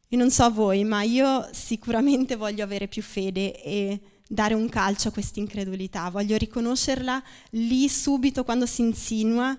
Io 0.09 0.19
non 0.19 0.31
so 0.31 0.51
voi, 0.51 0.85
ma 0.85 1.03
io 1.03 1.49
sicuramente 1.53 2.37
voglio 2.37 2.63
avere 2.63 2.89
più 2.89 3.03
fede 3.03 3.63
e 3.63 4.01
dare 4.29 4.55
un 4.55 4.69
calcio 4.69 5.09
a 5.09 5.13
questa 5.13 5.39
incredulità, 5.39 6.09
voglio 6.11 6.37
riconoscerla 6.37 7.23
lì 7.51 7.89
subito 7.89 8.45
quando 8.45 8.67
si 8.67 8.83
insinua, 8.83 9.57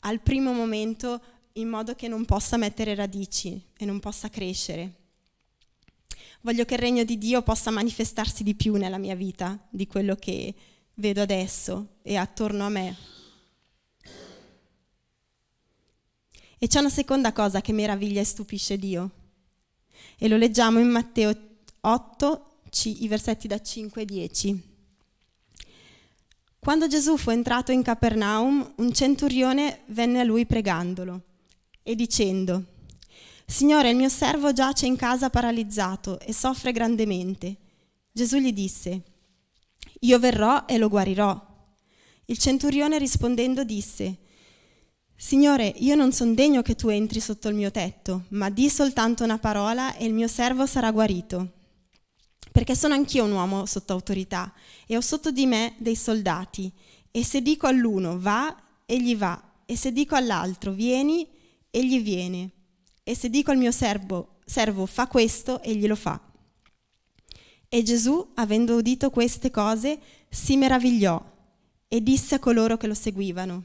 al 0.00 0.20
primo 0.20 0.52
momento, 0.52 1.20
in 1.54 1.68
modo 1.68 1.94
che 1.94 2.08
non 2.08 2.24
possa 2.24 2.56
mettere 2.56 2.94
radici 2.94 3.62
e 3.76 3.84
non 3.84 4.00
possa 4.00 4.28
crescere. 4.28 5.01
Voglio 6.42 6.64
che 6.64 6.74
il 6.74 6.80
regno 6.80 7.04
di 7.04 7.18
Dio 7.18 7.42
possa 7.42 7.70
manifestarsi 7.70 8.42
di 8.42 8.56
più 8.56 8.74
nella 8.74 8.98
mia 8.98 9.14
vita 9.14 9.56
di 9.70 9.86
quello 9.86 10.16
che 10.16 10.52
vedo 10.94 11.22
adesso 11.22 11.98
e 12.02 12.16
attorno 12.16 12.66
a 12.66 12.68
me. 12.68 12.96
E 16.58 16.66
c'è 16.66 16.80
una 16.80 16.90
seconda 16.90 17.32
cosa 17.32 17.60
che 17.60 17.72
meraviglia 17.72 18.20
e 18.20 18.24
stupisce 18.24 18.76
Dio. 18.76 19.10
E 20.18 20.26
lo 20.26 20.36
leggiamo 20.36 20.80
in 20.80 20.88
Matteo 20.88 21.32
8, 21.80 22.46
i 22.84 23.06
versetti 23.06 23.46
da 23.46 23.60
5 23.60 24.02
e 24.02 24.04
10. 24.04 24.62
Quando 26.58 26.88
Gesù 26.88 27.16
fu 27.16 27.30
entrato 27.30 27.70
in 27.70 27.82
Capernaum, 27.82 28.74
un 28.78 28.92
centurione 28.92 29.82
venne 29.86 30.20
a 30.20 30.24
lui 30.24 30.44
pregandolo 30.44 31.22
e 31.84 31.94
dicendo, 31.94 32.64
Signore, 33.52 33.90
il 33.90 33.96
mio 33.96 34.08
servo 34.08 34.54
giace 34.54 34.86
in 34.86 34.96
casa 34.96 35.28
paralizzato 35.28 36.18
e 36.20 36.32
soffre 36.32 36.72
grandemente. 36.72 37.56
Gesù 38.10 38.38
gli 38.38 38.50
disse, 38.50 39.02
Io 40.00 40.18
verrò 40.18 40.64
e 40.64 40.78
lo 40.78 40.88
guarirò. 40.88 41.38
Il 42.24 42.38
centurione 42.38 42.96
rispondendo 42.96 43.62
disse, 43.62 44.16
Signore, 45.14 45.66
io 45.66 45.94
non 45.94 46.12
sono 46.12 46.32
degno 46.32 46.62
che 46.62 46.76
tu 46.76 46.88
entri 46.88 47.20
sotto 47.20 47.50
il 47.50 47.54
mio 47.54 47.70
tetto, 47.70 48.24
ma 48.30 48.48
di 48.48 48.70
soltanto 48.70 49.22
una 49.22 49.38
parola 49.38 49.96
e 49.96 50.06
il 50.06 50.14
mio 50.14 50.28
servo 50.28 50.64
sarà 50.64 50.90
guarito 50.90 51.52
perché 52.50 52.74
sono 52.74 52.94
anch'io 52.94 53.24
un 53.24 53.32
uomo 53.32 53.66
sotto 53.66 53.92
autorità 53.92 54.52
e 54.86 54.96
ho 54.96 55.00
sotto 55.02 55.30
di 55.30 55.46
me 55.46 55.74
dei 55.78 55.96
soldati. 55.96 56.72
E 57.10 57.22
se 57.22 57.42
dico 57.42 57.66
all'uno 57.66 58.18
va, 58.18 58.54
egli 58.86 59.14
va, 59.14 59.42
e 59.66 59.76
se 59.76 59.92
dico 59.92 60.14
all'altro 60.14 60.72
vieni, 60.72 61.26
egli 61.70 62.02
viene, 62.02 62.50
e 63.02 63.14
se 63.16 63.28
dico 63.28 63.50
al 63.50 63.58
mio 63.58 63.70
servo, 63.70 64.38
servo 64.44 64.86
fa 64.86 65.06
questo, 65.06 65.60
egli 65.62 65.86
lo 65.86 65.96
fa. 65.96 66.20
E 67.68 67.82
Gesù, 67.82 68.32
avendo 68.34 68.76
udito 68.76 69.10
queste 69.10 69.50
cose, 69.50 69.98
si 70.28 70.56
meravigliò 70.56 71.22
e 71.88 72.02
disse 72.02 72.34
a 72.34 72.38
coloro 72.38 72.76
che 72.76 72.86
lo 72.86 72.94
seguivano, 72.94 73.64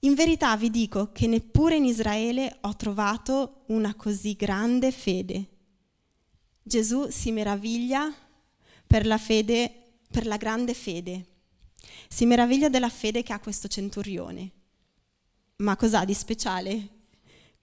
in 0.00 0.14
verità 0.14 0.56
vi 0.56 0.70
dico 0.70 1.10
che 1.10 1.26
neppure 1.26 1.76
in 1.76 1.84
Israele 1.84 2.58
ho 2.60 2.76
trovato 2.76 3.64
una 3.66 3.94
così 3.94 4.34
grande 4.34 4.92
fede. 4.92 5.48
Gesù 6.62 7.08
si 7.10 7.32
meraviglia 7.32 8.12
per 8.86 9.06
la 9.06 9.18
fede, 9.18 9.98
per 10.08 10.26
la 10.26 10.36
grande 10.36 10.74
fede. 10.74 11.26
Si 12.08 12.26
meraviglia 12.26 12.68
della 12.68 12.88
fede 12.88 13.22
che 13.22 13.32
ha 13.32 13.40
questo 13.40 13.68
centurione. 13.68 14.50
Ma 15.56 15.76
cos'ha 15.76 16.04
di 16.04 16.14
speciale 16.14 16.88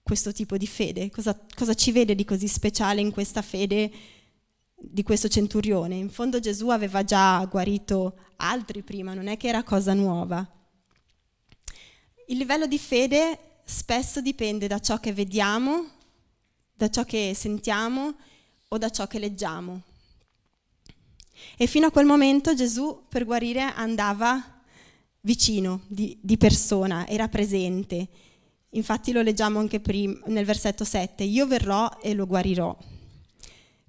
questo 0.04 0.32
tipo 0.32 0.56
di 0.56 0.66
fede? 0.66 1.10
Cosa, 1.10 1.36
cosa 1.56 1.74
ci 1.74 1.90
vede 1.90 2.14
di 2.14 2.24
così 2.24 2.46
speciale 2.46 3.00
in 3.00 3.10
questa 3.10 3.42
fede 3.42 3.90
di 4.76 5.02
questo 5.02 5.28
centurione? 5.28 5.96
In 5.96 6.10
fondo 6.10 6.38
Gesù 6.38 6.68
aveva 6.68 7.02
già 7.02 7.44
guarito 7.46 8.16
altri 8.36 8.82
prima, 8.82 9.14
non 9.14 9.26
è 9.26 9.36
che 9.36 9.48
era 9.48 9.64
cosa 9.64 9.94
nuova. 9.94 10.46
Il 12.26 12.36
livello 12.36 12.66
di 12.66 12.78
fede 12.78 13.38
spesso 13.64 14.20
dipende 14.20 14.66
da 14.66 14.78
ciò 14.78 15.00
che 15.00 15.12
vediamo, 15.12 15.88
da 16.74 16.90
ciò 16.90 17.04
che 17.04 17.32
sentiamo 17.34 18.14
o 18.68 18.78
da 18.78 18.90
ciò 18.90 19.06
che 19.06 19.18
leggiamo. 19.18 19.82
E 21.56 21.66
fino 21.66 21.86
a 21.86 21.90
quel 21.90 22.06
momento 22.06 22.54
Gesù 22.54 23.06
per 23.08 23.24
guarire 23.24 23.62
andava 23.62 24.62
vicino 25.20 25.82
di, 25.86 26.18
di 26.20 26.36
persona, 26.36 27.06
era 27.08 27.28
presente. 27.28 28.08
Infatti 28.74 29.12
lo 29.12 29.22
leggiamo 29.22 29.58
anche 29.58 29.80
prima, 29.80 30.18
nel 30.26 30.44
versetto 30.44 30.84
7, 30.84 31.24
io 31.24 31.46
verrò 31.46 31.98
e 32.02 32.14
lo 32.14 32.26
guarirò. 32.26 32.76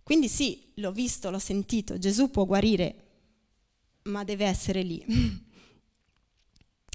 Quindi 0.03 0.27
sì, 0.27 0.71
l'ho 0.75 0.91
visto, 0.91 1.31
l'ho 1.31 1.39
sentito, 1.39 1.97
Gesù 1.97 2.29
può 2.29 2.45
guarire, 2.45 2.95
ma 4.03 4.23
deve 4.23 4.45
essere 4.45 4.83
lì. 4.83 5.03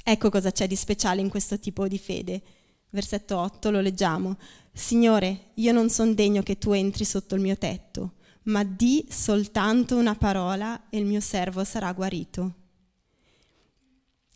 ecco 0.02 0.30
cosa 0.30 0.52
c'è 0.52 0.68
di 0.68 0.76
speciale 0.76 1.20
in 1.20 1.28
questo 1.28 1.58
tipo 1.58 1.88
di 1.88 1.98
fede. 1.98 2.42
Versetto 2.90 3.36
8 3.38 3.70
lo 3.70 3.80
leggiamo. 3.80 4.36
Signore, 4.72 5.50
io 5.54 5.72
non 5.72 5.90
sono 5.90 6.14
degno 6.14 6.42
che 6.42 6.58
tu 6.58 6.72
entri 6.72 7.04
sotto 7.04 7.34
il 7.34 7.40
mio 7.40 7.58
tetto, 7.58 8.14
ma 8.44 8.62
di 8.62 9.04
soltanto 9.08 9.96
una 9.96 10.14
parola 10.14 10.88
e 10.90 10.98
il 10.98 11.04
mio 11.04 11.20
servo 11.20 11.64
sarà 11.64 11.92
guarito. 11.92 12.54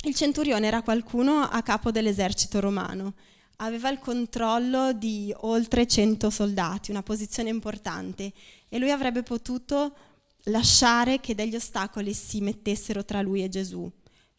Il 0.03 0.15
centurione 0.15 0.67
era 0.67 0.83
qualcuno 0.83 1.43
a 1.43 1.63
capo 1.63 1.91
dell'esercito 1.91 2.61
romano, 2.61 3.15
aveva 3.57 3.91
il 3.91 3.99
controllo 3.99 4.93
di 4.93 5.33
oltre 5.39 5.87
100 5.87 6.31
soldati, 6.31 6.91
una 6.91 7.03
posizione 7.03 7.51
importante, 7.51 8.33
e 8.69 8.79
lui 8.79 8.91
avrebbe 8.91 9.23
potuto 9.23 9.95
lasciare 10.45 11.21
che 11.21 11.35
degli 11.35 11.55
ostacoli 11.55 12.13
si 12.13 12.41
mettessero 12.41 13.05
tra 13.05 13.23
lui 13.23 13.43
e 13.43 13.49
Gesù. 13.49 13.91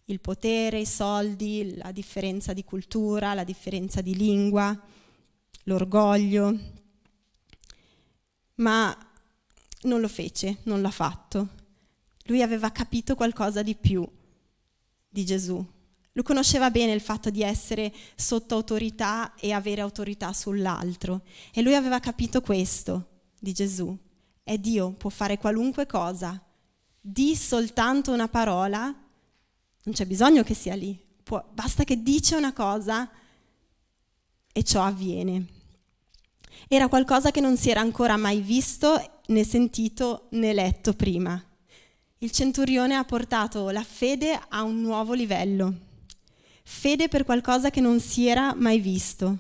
Il 0.06 0.20
potere, 0.20 0.80
i 0.80 0.86
soldi, 0.86 1.76
la 1.78 1.92
differenza 1.92 2.54
di 2.54 2.64
cultura, 2.64 3.34
la 3.34 3.44
differenza 3.44 4.02
di 4.02 4.16
lingua, 4.16 4.80
l'orgoglio. 5.64 6.60
Ma 8.56 8.96
non 9.84 10.00
lo 10.00 10.08
fece, 10.08 10.58
non 10.64 10.82
l'ha 10.82 10.92
fatto. 10.92 11.50
Lui 12.26 12.42
aveva 12.42 12.72
capito 12.72 13.16
qualcosa 13.16 13.64
di 13.64 13.76
più 13.76 14.08
di 15.10 15.26
Gesù. 15.26 15.74
Lui 16.16 16.24
conosceva 16.24 16.72
bene 16.72 16.94
il 16.94 17.02
fatto 17.02 17.30
di 17.30 17.44
essere 17.44 17.94
sotto 18.16 18.56
autorità 18.56 19.36
e 19.36 19.52
avere 19.52 19.82
autorità 19.82 20.32
sull'altro. 20.32 21.24
E 21.52 21.62
lui 21.62 21.76
aveva 21.76 22.00
capito 22.00 22.40
questo 22.40 23.08
di 23.38 23.52
Gesù. 23.52 23.96
E 24.42 24.58
Dio 24.58 24.92
può 24.92 25.10
fare 25.10 25.38
qualunque 25.38 25.86
cosa. 25.86 26.42
Di 27.02 27.36
soltanto 27.36 28.14
una 28.14 28.30
parola, 28.30 28.84
non 28.84 29.94
c'è 29.94 30.06
bisogno 30.06 30.44
che 30.44 30.54
sia 30.54 30.74
lì. 30.74 30.98
Può, 31.22 31.44
basta 31.52 31.84
che 31.84 32.02
dice 32.02 32.38
una 32.38 32.54
cosa 32.54 33.12
e 34.54 34.64
ciò 34.64 34.84
avviene. 34.84 35.46
Era 36.70 36.88
qualcosa 36.88 37.32
che 37.32 37.42
non 37.42 37.58
si 37.58 37.70
era 37.70 37.82
ancora 37.82 38.16
mai 38.16 38.40
visto, 38.40 39.20
né 39.28 39.44
sentito, 39.44 40.28
né 40.30 40.54
letto 40.54 40.94
prima. 40.94 41.44
Il 42.20 42.32
centurione 42.32 42.96
ha 42.96 43.04
portato 43.04 43.70
la 43.72 43.84
fede 43.84 44.40
a 44.48 44.64
un 44.64 44.80
nuovo 44.80 45.12
livello. 45.12 45.85
Fede 46.68 47.08
per 47.08 47.26
qualcosa 47.26 47.70
che 47.70 47.80
non 47.80 48.00
si 48.00 48.28
era 48.28 48.56
mai 48.56 48.80
visto. 48.80 49.38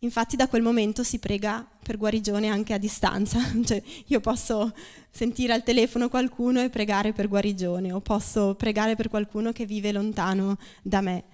Infatti 0.00 0.36
da 0.36 0.46
quel 0.46 0.60
momento 0.60 1.02
si 1.02 1.18
prega 1.18 1.66
per 1.82 1.96
guarigione 1.96 2.48
anche 2.48 2.74
a 2.74 2.78
distanza, 2.78 3.40
cioè 3.64 3.82
io 4.06 4.20
posso 4.20 4.74
sentire 5.10 5.54
al 5.54 5.62
telefono 5.62 6.10
qualcuno 6.10 6.60
e 6.60 6.68
pregare 6.68 7.12
per 7.12 7.26
guarigione 7.28 7.90
o 7.90 8.00
posso 8.00 8.54
pregare 8.54 8.96
per 8.96 9.08
qualcuno 9.08 9.52
che 9.52 9.64
vive 9.64 9.92
lontano 9.92 10.58
da 10.82 11.00
me. 11.00 11.24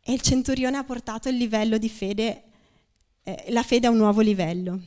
E 0.00 0.12
il 0.12 0.22
centurione 0.22 0.78
ha 0.78 0.84
portato 0.84 1.28
il 1.28 1.36
livello 1.36 1.76
di 1.76 1.90
fede 1.90 2.44
eh, 3.22 3.46
la 3.48 3.64
fede 3.64 3.88
a 3.88 3.90
un 3.90 3.96
nuovo 3.96 4.20
livello. 4.20 4.80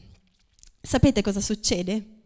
Sapete 0.82 1.22
cosa 1.22 1.42
succede? 1.42 2.22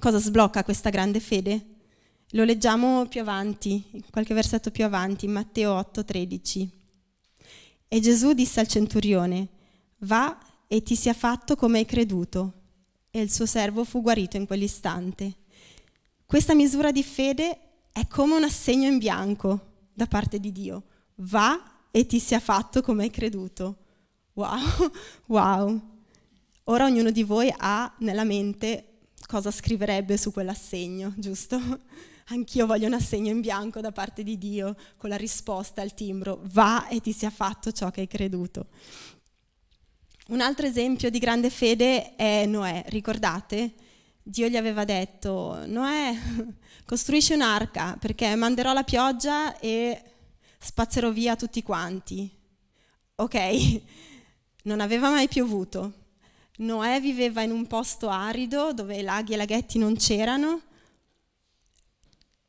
Cosa 0.00 0.18
sblocca 0.18 0.64
questa 0.64 0.90
grande 0.90 1.20
fede? 1.20 1.75
Lo 2.30 2.42
leggiamo 2.42 3.06
più 3.06 3.20
avanti, 3.20 4.02
qualche 4.10 4.34
versetto 4.34 4.72
più 4.72 4.84
avanti, 4.84 5.26
in 5.26 5.32
Matteo 5.32 5.72
8, 5.74 6.04
13. 6.04 6.70
E 7.86 8.00
Gesù 8.00 8.32
disse 8.32 8.58
al 8.58 8.66
centurione, 8.66 9.48
va 9.98 10.36
e 10.66 10.82
ti 10.82 10.96
sia 10.96 11.14
fatto 11.14 11.54
come 11.54 11.78
hai 11.78 11.84
creduto. 11.84 12.52
E 13.10 13.20
il 13.20 13.30
suo 13.30 13.46
servo 13.46 13.84
fu 13.84 14.02
guarito 14.02 14.36
in 14.36 14.46
quell'istante. 14.46 15.36
Questa 16.26 16.54
misura 16.54 16.90
di 16.90 17.04
fede 17.04 17.58
è 17.92 18.08
come 18.08 18.34
un 18.34 18.42
assegno 18.42 18.88
in 18.88 18.98
bianco 18.98 19.84
da 19.94 20.06
parte 20.06 20.40
di 20.40 20.50
Dio. 20.50 20.82
Va 21.16 21.86
e 21.92 22.06
ti 22.06 22.18
sia 22.18 22.40
fatto 22.40 22.82
come 22.82 23.04
hai 23.04 23.10
creduto. 23.10 23.76
Wow, 24.32 24.90
wow. 25.26 25.80
Ora 26.64 26.84
ognuno 26.86 27.12
di 27.12 27.22
voi 27.22 27.54
ha 27.56 27.94
nella 28.00 28.24
mente 28.24 28.95
cosa 29.26 29.50
scriverebbe 29.50 30.16
su 30.16 30.32
quell'assegno, 30.32 31.12
giusto? 31.16 31.58
Anch'io 32.28 32.66
voglio 32.66 32.86
un 32.86 32.94
assegno 32.94 33.30
in 33.30 33.40
bianco 33.40 33.80
da 33.80 33.92
parte 33.92 34.22
di 34.22 34.38
Dio 34.38 34.74
con 34.96 35.10
la 35.10 35.16
risposta 35.16 35.82
al 35.82 35.94
timbro, 35.94 36.40
va 36.44 36.88
e 36.88 37.00
ti 37.00 37.12
sia 37.12 37.30
fatto 37.30 37.70
ciò 37.70 37.90
che 37.90 38.00
hai 38.00 38.06
creduto. 38.08 38.66
Un 40.28 40.40
altro 40.40 40.66
esempio 40.66 41.08
di 41.08 41.20
grande 41.20 41.50
fede 41.50 42.16
è 42.16 42.46
Noè, 42.46 42.84
ricordate? 42.88 43.74
Dio 44.22 44.48
gli 44.48 44.56
aveva 44.56 44.84
detto, 44.84 45.64
Noè, 45.66 46.16
costruisci 46.84 47.32
un'arca 47.32 47.96
perché 48.00 48.34
manderò 48.34 48.72
la 48.72 48.82
pioggia 48.82 49.56
e 49.60 50.02
spazzerò 50.58 51.10
via 51.12 51.36
tutti 51.36 51.62
quanti. 51.62 52.28
Ok, 53.16 53.82
non 54.64 54.80
aveva 54.80 55.10
mai 55.10 55.28
piovuto. 55.28 56.05
Noè 56.58 57.00
viveva 57.00 57.42
in 57.42 57.50
un 57.50 57.66
posto 57.66 58.08
arido 58.08 58.72
dove 58.72 59.02
laghi 59.02 59.34
e 59.34 59.36
laghetti 59.36 59.78
non 59.78 59.96
c'erano 59.96 60.62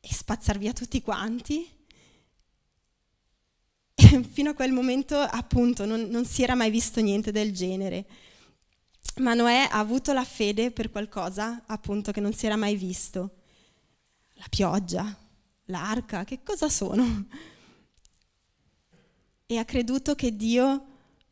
e 0.00 0.14
spazzar 0.14 0.58
via 0.58 0.72
tutti 0.72 1.02
quanti. 1.02 1.68
E 3.94 4.22
fino 4.22 4.50
a 4.50 4.54
quel 4.54 4.72
momento 4.72 5.18
appunto 5.18 5.84
non, 5.84 6.02
non 6.02 6.24
si 6.24 6.42
era 6.42 6.54
mai 6.54 6.70
visto 6.70 7.00
niente 7.00 7.32
del 7.32 7.52
genere. 7.52 8.06
Ma 9.16 9.34
Noè 9.34 9.68
ha 9.70 9.78
avuto 9.78 10.12
la 10.12 10.24
fede 10.24 10.70
per 10.70 10.90
qualcosa 10.90 11.64
appunto 11.66 12.12
che 12.12 12.20
non 12.20 12.32
si 12.32 12.46
era 12.46 12.56
mai 12.56 12.76
visto. 12.76 13.36
La 14.34 14.46
pioggia, 14.48 15.14
l'arca, 15.64 16.24
che 16.24 16.42
cosa 16.42 16.68
sono? 16.68 17.26
e 19.50 19.56
ha 19.56 19.64
creduto 19.64 20.14
che 20.14 20.36
Dio 20.36 20.87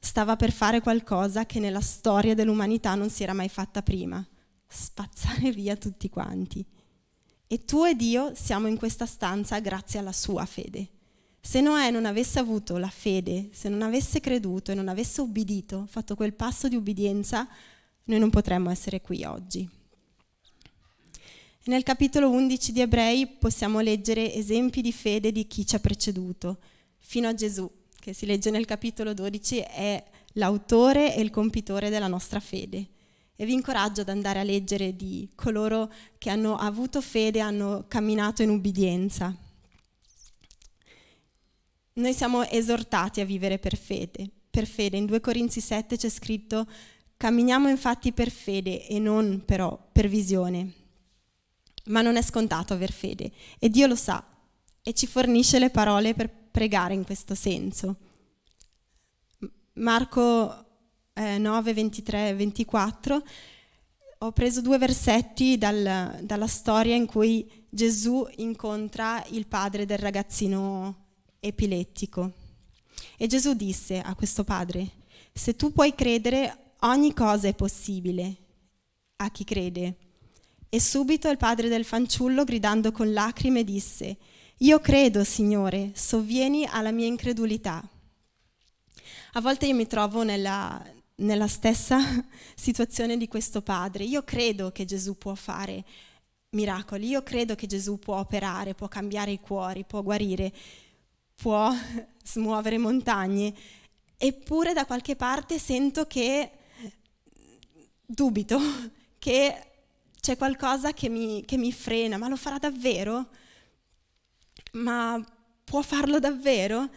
stava 0.07 0.37
per 0.37 0.53
fare 0.53 0.81
qualcosa 0.81 1.47
che 1.47 1.59
nella 1.59 1.81
storia 1.81 2.37
dell'umanità 2.37 2.95
non 2.95 3.11
si 3.11 3.25
era 3.25 3.33
mai 3.33 3.49
fatta 3.49 3.83
prima, 3.83 4.25
spazzare 4.69 5.51
via 5.51 5.77
tutti 5.77 6.09
quanti. 6.09 6.65
E 7.49 7.65
tu 7.65 7.85
e 7.85 7.97
Dio 7.97 8.33
siamo 8.35 8.69
in 8.69 8.77
questa 8.77 9.05
stanza 9.05 9.59
grazie 9.59 9.99
alla 9.99 10.13
sua 10.13 10.47
fede. 10.47 10.91
Se 11.41 11.61
Noè 11.61 11.91
non 11.91 12.07
avesse 12.07 12.39
avuto 12.39 12.77
la 12.77 12.89
fede, 12.89 13.49
se 13.53 13.69
non 13.69 13.83
avesse 13.83 14.21
creduto 14.21 14.71
e 14.71 14.75
non 14.75 14.87
avesse 14.87 15.21
ubbidito, 15.21 15.87
fatto 15.89 16.15
quel 16.15 16.35
passo 16.35 16.69
di 16.69 16.77
ubbidienza, 16.77 17.47
noi 18.05 18.19
non 18.21 18.31
potremmo 18.31 18.71
essere 18.71 19.01
qui 19.01 19.25
oggi. 19.25 19.69
Nel 21.65 21.83
capitolo 21.83 22.31
11 22.31 22.71
di 22.71 22.81
Ebrei 22.81 23.27
possiamo 23.27 23.81
leggere 23.81 24.33
esempi 24.33 24.83
di 24.83 24.93
fede 24.93 25.33
di 25.33 25.49
chi 25.49 25.67
ci 25.67 25.75
ha 25.75 25.81
preceduto, 25.81 26.59
fino 26.99 27.27
a 27.27 27.35
Gesù, 27.35 27.69
che 27.99 28.13
si 28.13 28.27
legge 28.27 28.51
nel 28.51 28.65
capitolo 28.65 29.15
12, 29.15 29.59
è 29.59 30.05
l'autore 30.35 31.15
e 31.15 31.21
il 31.21 31.31
compitore 31.31 31.91
della 31.91 32.09
nostra 32.09 32.41
fede. 32.41 32.87
E 33.37 33.45
vi 33.45 33.53
incoraggio 33.53 34.01
ad 34.01 34.09
andare 34.09 34.39
a 34.39 34.45
leggere 34.45 34.97
di 34.97 35.29
coloro 35.35 35.93
che 36.19 36.31
hanno 36.31 36.57
avuto 36.57 37.01
fede, 37.01 37.41
hanno 37.41 37.85
camminato 37.89 38.43
in 38.43 38.51
ubbidienza. 38.51 39.35
Noi 41.95 42.13
siamo 42.13 42.45
esortati 42.49 43.21
a 43.21 43.25
vivere 43.25 43.59
per 43.59 43.77
fede. 43.77 44.31
Per 44.51 44.67
fede. 44.67 44.97
In 44.97 45.07
2 45.07 45.21
Corinzi 45.21 45.61
7 45.61 45.97
c'è 45.97 46.09
scritto 46.09 46.67
camminiamo 47.17 47.69
infatti 47.69 48.13
per 48.13 48.31
fede 48.31 48.87
e 48.87 48.99
non 48.99 49.43
però 49.45 49.79
per 49.93 50.09
visione. 50.09 50.73
Ma 51.87 52.03
non 52.03 52.17
è 52.17 52.23
scontato 52.23 52.73
aver 52.73 52.93
fede 52.93 53.31
e 53.59 53.71
Dio 53.71 53.87
lo 53.87 53.95
sa 53.95 54.25
e 54.83 54.93
ci 54.93 55.07
fornisce 55.07 55.59
le 55.59 55.71
parole 55.71 56.15
per 56.15 56.29
pregare 56.57 56.95
in 56.95 57.05
questo 57.05 57.35
senso. 57.35 57.97
Marco 59.75 60.65
eh, 61.13 61.37
9, 61.37 61.75
23 61.75 62.31
e 62.31 62.35
24 62.35 63.23
ho 64.21 64.33
preso 64.33 64.63
due 64.63 64.79
versetti 64.79 65.59
dal, 65.59 66.19
dalla 66.23 66.47
storia 66.47 66.95
in 66.95 67.05
cui 67.05 67.47
Gesù 67.69 68.27
incontra 68.37 69.23
il 69.33 69.47
padre 69.47 69.85
del 69.85 69.99
ragazzino 69.99 71.05
epilettico. 71.41 72.33
E 73.19 73.27
Gesù 73.27 73.53
disse 73.53 74.01
a 74.01 74.15
questo 74.15 74.43
padre, 74.43 74.89
se 75.35 75.57
tu 75.57 75.73
puoi 75.73 75.95
credere, 75.95 76.73
ogni 76.81 77.13
cosa 77.13 77.49
è 77.49 77.55
possibile 77.55 78.35
a 79.17 79.31
chi 79.31 79.45
crede. 79.45 79.97
E 80.71 80.81
subito 80.81 81.29
il 81.29 81.37
padre 81.37 81.69
del 81.69 81.85
fanciullo, 81.85 82.45
gridando 82.45 82.93
con 82.93 83.13
lacrime, 83.13 83.63
disse, 83.63 84.17
io 84.61 84.81
credo, 84.81 85.23
Signore, 85.23 85.91
sovvieni 85.95 86.65
alla 86.65 86.91
mia 86.91 87.07
incredulità. 87.07 87.87
A 89.33 89.41
volte 89.43 89.67
io 89.67 89.75
mi 89.75 89.87
trovo 89.87 90.23
nella, 90.23 90.83
nella 91.17 91.47
stessa 91.47 91.99
situazione 92.57 93.19
di 93.19 93.29
questo 93.29 93.61
padre. 93.61 94.05
Io 94.05 94.23
credo 94.23 94.73
che 94.73 94.87
Gesù 94.87 95.19
può 95.19 95.35
fare 95.35 95.85
miracoli, 96.51 97.09
io 97.09 97.23
credo 97.23 97.55
che 97.55 97.67
Gesù 97.67 97.99
può 97.99 98.17
operare, 98.17 98.73
può 98.73 98.89
cambiare 98.89 99.31
i 99.31 99.41
cuori, 99.41 99.85
può 99.85 100.03
guarire, 100.03 100.51
può 101.35 101.71
smuovere 102.25 102.79
montagne, 102.79 103.53
eppure 104.17 104.73
da 104.73 104.87
qualche 104.87 105.17
parte 105.17 105.59
sento 105.59 106.07
che 106.07 106.51
dubito, 108.07 108.59
che 109.19 109.67
c'è 110.19 110.39
qualcosa 110.39 110.95
che 110.95 111.11
mi, 111.11 111.45
che 111.45 111.59
mi 111.59 111.73
frena, 111.73 112.17
ma 112.17 112.29
lo 112.29 112.37
farà 112.37 112.57
davvero? 112.57 113.29
Ma 114.77 115.23
può 115.65 115.83
farlo 115.83 116.19
davvero? 116.19 116.89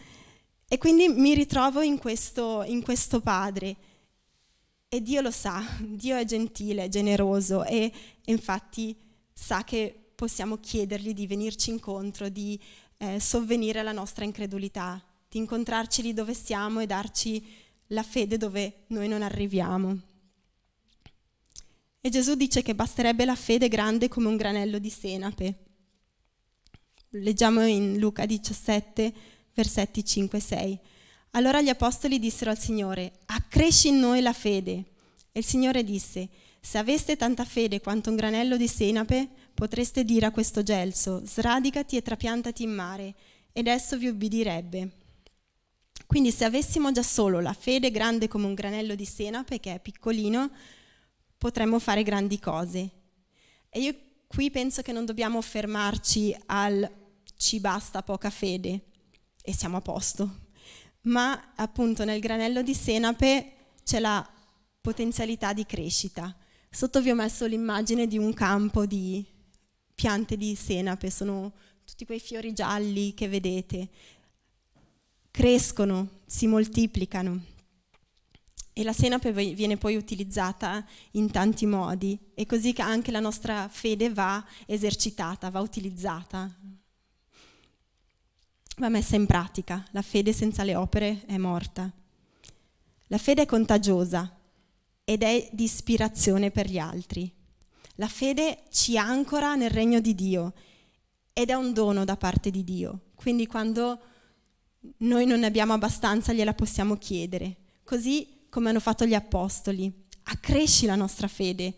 E 0.68 0.78
quindi 0.78 1.08
mi 1.08 1.34
ritrovo 1.34 1.80
in 1.80 1.98
questo, 1.98 2.62
in 2.64 2.82
questo 2.82 3.20
padre. 3.20 3.76
E 4.88 5.02
Dio 5.02 5.20
lo 5.20 5.30
sa, 5.30 5.62
Dio 5.80 6.16
è 6.16 6.24
gentile, 6.24 6.84
è 6.84 6.88
generoso 6.88 7.64
e, 7.64 7.92
e 8.24 8.32
infatti 8.32 8.96
sa 9.32 9.64
che 9.64 10.12
possiamo 10.14 10.58
chiedergli 10.58 11.14
di 11.14 11.26
venirci 11.26 11.70
incontro, 11.70 12.28
di 12.28 12.60
eh, 12.98 13.18
sovvenire 13.18 13.80
alla 13.80 13.92
nostra 13.92 14.24
incredulità, 14.24 15.02
di 15.28 15.38
incontrarci 15.38 16.02
lì 16.02 16.12
dove 16.12 16.34
siamo 16.34 16.80
e 16.80 16.86
darci 16.86 17.44
la 17.88 18.02
fede 18.02 18.36
dove 18.36 18.84
noi 18.88 19.08
non 19.08 19.22
arriviamo. 19.22 19.98
E 22.00 22.08
Gesù 22.08 22.34
dice 22.34 22.62
che 22.62 22.74
basterebbe 22.74 23.24
la 23.24 23.34
fede 23.34 23.68
grande 23.68 24.08
come 24.08 24.28
un 24.28 24.36
granello 24.36 24.78
di 24.78 24.90
senape. 24.90 25.69
Leggiamo 27.14 27.66
in 27.66 27.98
Luca 27.98 28.24
17, 28.24 29.12
versetti 29.54 30.04
5 30.04 30.38
e 30.38 30.40
6. 30.40 30.78
Allora 31.32 31.60
gli 31.60 31.68
apostoli 31.68 32.20
dissero 32.20 32.52
al 32.52 32.58
Signore, 32.58 33.14
accresci 33.26 33.88
in 33.88 33.98
noi 33.98 34.20
la 34.20 34.32
fede. 34.32 34.84
E 35.32 35.40
il 35.40 35.44
Signore 35.44 35.82
disse, 35.82 36.28
se 36.60 36.78
aveste 36.78 37.16
tanta 37.16 37.44
fede 37.44 37.80
quanto 37.80 38.10
un 38.10 38.16
granello 38.16 38.56
di 38.56 38.68
senape, 38.68 39.28
potreste 39.54 40.04
dire 40.04 40.26
a 40.26 40.30
questo 40.30 40.62
gelso, 40.62 41.20
sradicati 41.24 41.96
e 41.96 42.02
trapiantati 42.02 42.62
in 42.62 42.72
mare, 42.72 43.14
ed 43.50 43.66
esso 43.66 43.98
vi 43.98 44.06
ubbidirebbe. 44.06 44.90
Quindi 46.06 46.30
se 46.30 46.44
avessimo 46.44 46.92
già 46.92 47.02
solo 47.02 47.40
la 47.40 47.54
fede 47.54 47.90
grande 47.90 48.28
come 48.28 48.46
un 48.46 48.54
granello 48.54 48.94
di 48.94 49.04
senape, 49.04 49.58
che 49.58 49.74
è 49.74 49.80
piccolino, 49.80 50.48
potremmo 51.36 51.80
fare 51.80 52.04
grandi 52.04 52.38
cose. 52.38 52.88
E 53.68 53.80
io 53.80 53.96
qui 54.28 54.48
penso 54.52 54.82
che 54.82 54.92
non 54.92 55.04
dobbiamo 55.04 55.40
fermarci 55.40 56.36
al 56.46 56.98
ci 57.40 57.58
basta 57.58 58.02
poca 58.02 58.28
fede 58.28 58.82
e 59.42 59.54
siamo 59.54 59.78
a 59.78 59.80
posto, 59.80 60.48
ma 61.02 61.52
appunto 61.56 62.04
nel 62.04 62.20
granello 62.20 62.60
di 62.60 62.74
senape 62.74 63.52
c'è 63.82 63.98
la 63.98 64.28
potenzialità 64.78 65.54
di 65.54 65.64
crescita. 65.64 66.36
Sotto 66.68 67.00
vi 67.00 67.08
ho 67.08 67.14
messo 67.14 67.46
l'immagine 67.46 68.06
di 68.06 68.18
un 68.18 68.34
campo 68.34 68.84
di 68.84 69.24
piante 69.94 70.36
di 70.36 70.54
senape, 70.54 71.10
sono 71.10 71.54
tutti 71.82 72.04
quei 72.04 72.20
fiori 72.20 72.52
gialli 72.52 73.14
che 73.14 73.26
vedete. 73.26 73.88
Crescono, 75.30 76.20
si 76.26 76.46
moltiplicano. 76.46 77.40
E 78.74 78.84
la 78.84 78.92
senape 78.92 79.32
viene 79.32 79.78
poi 79.78 79.96
utilizzata 79.96 80.86
in 81.12 81.30
tanti 81.30 81.64
modi, 81.64 82.18
e 82.34 82.44
così 82.44 82.74
che 82.74 82.82
anche 82.82 83.10
la 83.10 83.20
nostra 83.20 83.66
fede 83.68 84.10
va 84.12 84.44
esercitata, 84.66 85.48
va 85.48 85.60
utilizzata, 85.60 86.54
va 88.80 88.88
messa 88.88 89.14
in 89.14 89.26
pratica. 89.26 89.86
La 89.92 90.02
fede 90.02 90.32
senza 90.32 90.64
le 90.64 90.74
opere 90.74 91.24
è 91.26 91.36
morta. 91.36 91.90
La 93.06 93.18
fede 93.18 93.42
è 93.42 93.46
contagiosa, 93.46 94.40
ed 95.10 95.24
è 95.24 95.48
di 95.52 95.64
ispirazione 95.64 96.52
per 96.52 96.68
gli 96.68 96.78
altri. 96.78 97.28
La 97.96 98.06
fede 98.06 98.62
ci 98.70 98.96
ancora 98.96 99.56
nel 99.56 99.70
regno 99.70 100.00
di 100.00 100.14
Dio 100.14 100.52
ed 101.32 101.50
è 101.50 101.54
un 101.54 101.72
dono 101.72 102.04
da 102.04 102.16
parte 102.16 102.52
di 102.52 102.62
Dio. 102.62 103.06
Quindi 103.16 103.48
quando 103.48 104.00
noi 104.98 105.26
non 105.26 105.40
ne 105.40 105.46
abbiamo 105.46 105.72
abbastanza 105.72 106.32
gliela 106.32 106.54
possiamo 106.54 106.96
chiedere, 106.96 107.56
così 107.82 108.46
come 108.48 108.70
hanno 108.70 108.78
fatto 108.78 109.04
gli 109.04 109.14
apostoli. 109.14 109.92
Accresci 110.22 110.86
la 110.86 110.94
nostra 110.94 111.26
fede. 111.26 111.74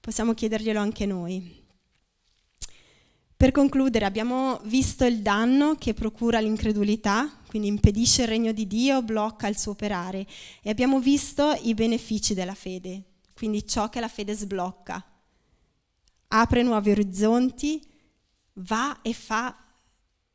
Possiamo 0.00 0.34
chiederglielo 0.34 0.80
anche 0.80 1.06
noi. 1.06 1.64
Per 3.38 3.52
concludere, 3.52 4.04
abbiamo 4.04 4.58
visto 4.64 5.04
il 5.04 5.22
danno 5.22 5.76
che 5.76 5.94
procura 5.94 6.40
l'incredulità, 6.40 7.38
quindi 7.46 7.68
impedisce 7.68 8.22
il 8.22 8.28
regno 8.28 8.50
di 8.50 8.66
Dio, 8.66 9.00
blocca 9.00 9.46
il 9.46 9.56
suo 9.56 9.70
operare, 9.70 10.26
e 10.60 10.70
abbiamo 10.70 10.98
visto 10.98 11.56
i 11.62 11.72
benefici 11.72 12.34
della 12.34 12.56
fede, 12.56 13.00
quindi 13.34 13.64
ciò 13.64 13.88
che 13.90 14.00
la 14.00 14.08
fede 14.08 14.34
sblocca. 14.34 15.06
Apre 16.26 16.62
nuovi 16.64 16.90
orizzonti, 16.90 17.80
va 18.54 19.02
e 19.02 19.12
fa 19.12 19.56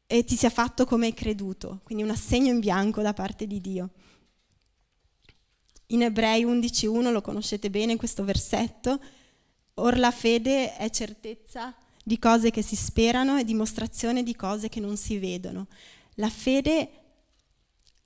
e 0.07 0.23
ti 0.23 0.37
sia 0.37 0.49
fatto 0.49 0.85
come 0.85 1.07
hai 1.07 1.13
creduto, 1.13 1.81
quindi 1.83 2.05
un 2.05 2.09
assegno 2.09 2.53
in 2.53 2.59
bianco 2.59 3.01
da 3.01 3.11
parte 3.11 3.47
di 3.47 3.59
Dio. 3.59 3.89
In 5.87 6.03
Ebrei 6.03 6.45
11.1 6.45 7.11
lo 7.11 7.19
conoscete 7.19 7.69
bene 7.69 7.97
questo 7.97 8.23
versetto, 8.23 8.97
or 9.73 9.97
la 9.97 10.11
fede 10.11 10.77
è 10.77 10.89
certezza 10.89 11.75
di 12.03 12.19
cose 12.19 12.51
che 12.51 12.61
si 12.61 12.75
sperano 12.75 13.37
e 13.37 13.45
dimostrazione 13.45 14.23
di 14.23 14.35
cose 14.35 14.67
che 14.67 14.81
non 14.81 14.97
si 14.97 15.17
vedono. 15.17 15.67
La 16.15 16.29
fede 16.29 16.89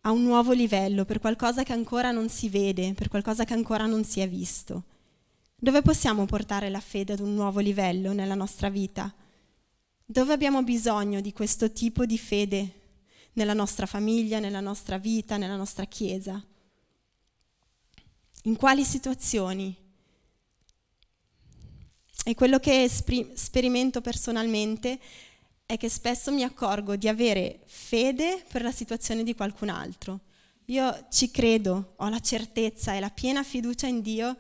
a 0.02 0.12
un 0.12 0.24
nuovo 0.24 0.54
livello, 0.54 1.04
per 1.04 1.20
qualcosa 1.20 1.64
che 1.64 1.74
ancora 1.74 2.12
non 2.12 2.30
si 2.30 2.48
vede, 2.48 2.94
per 2.94 3.10
qualcosa 3.10 3.44
che 3.44 3.54
ancora 3.54 3.86
non 3.86 4.04
si 4.04 4.20
è 4.20 4.30
visto. 4.30 4.84
Dove 5.60 5.82
possiamo 5.82 6.26
portare 6.26 6.70
la 6.70 6.80
fede 6.80 7.14
ad 7.14 7.20
un 7.20 7.34
nuovo 7.34 7.60
livello 7.60 8.14
nella 8.14 8.36
nostra 8.36 8.70
vita? 8.70 9.14
Dove 10.06 10.32
abbiamo 10.32 10.64
bisogno 10.64 11.20
di 11.20 11.34
questo 11.34 11.72
tipo 11.72 12.06
di 12.06 12.18
fede 12.18 12.74
nella 13.34 13.54
nostra 13.54 13.86
famiglia, 13.86 14.40
nella 14.40 14.62
nostra 14.62 14.98
vita, 14.98 15.36
nella 15.38 15.56
nostra 15.56 15.86
chiesa? 15.86 16.42
In 18.44 18.56
quali 18.56 18.86
situazioni? 18.86 19.76
E 22.28 22.36
quello 22.36 22.60
che 22.60 22.90
sperimento 22.90 24.02
personalmente 24.02 25.00
è 25.66 25.78
che 25.78 25.88
spesso 25.88 26.30
mi 26.34 26.44
accorgo 26.44 26.98
di 26.98 27.08
avere 27.08 27.62
fede 27.68 28.44
per 28.52 28.64
la 28.64 28.72
situazione 28.74 29.24
di 29.24 29.34
qualcun 29.34 29.70
altro. 29.70 30.20
Io 30.66 31.06
ci 31.10 31.32
credo, 31.32 31.94
ho 31.96 32.10
la 32.10 32.20
certezza 32.20 32.94
e 32.94 33.00
la 33.00 33.10
piena 33.10 33.44
fiducia 33.44 33.88
in 33.88 34.02
Dio 34.02 34.36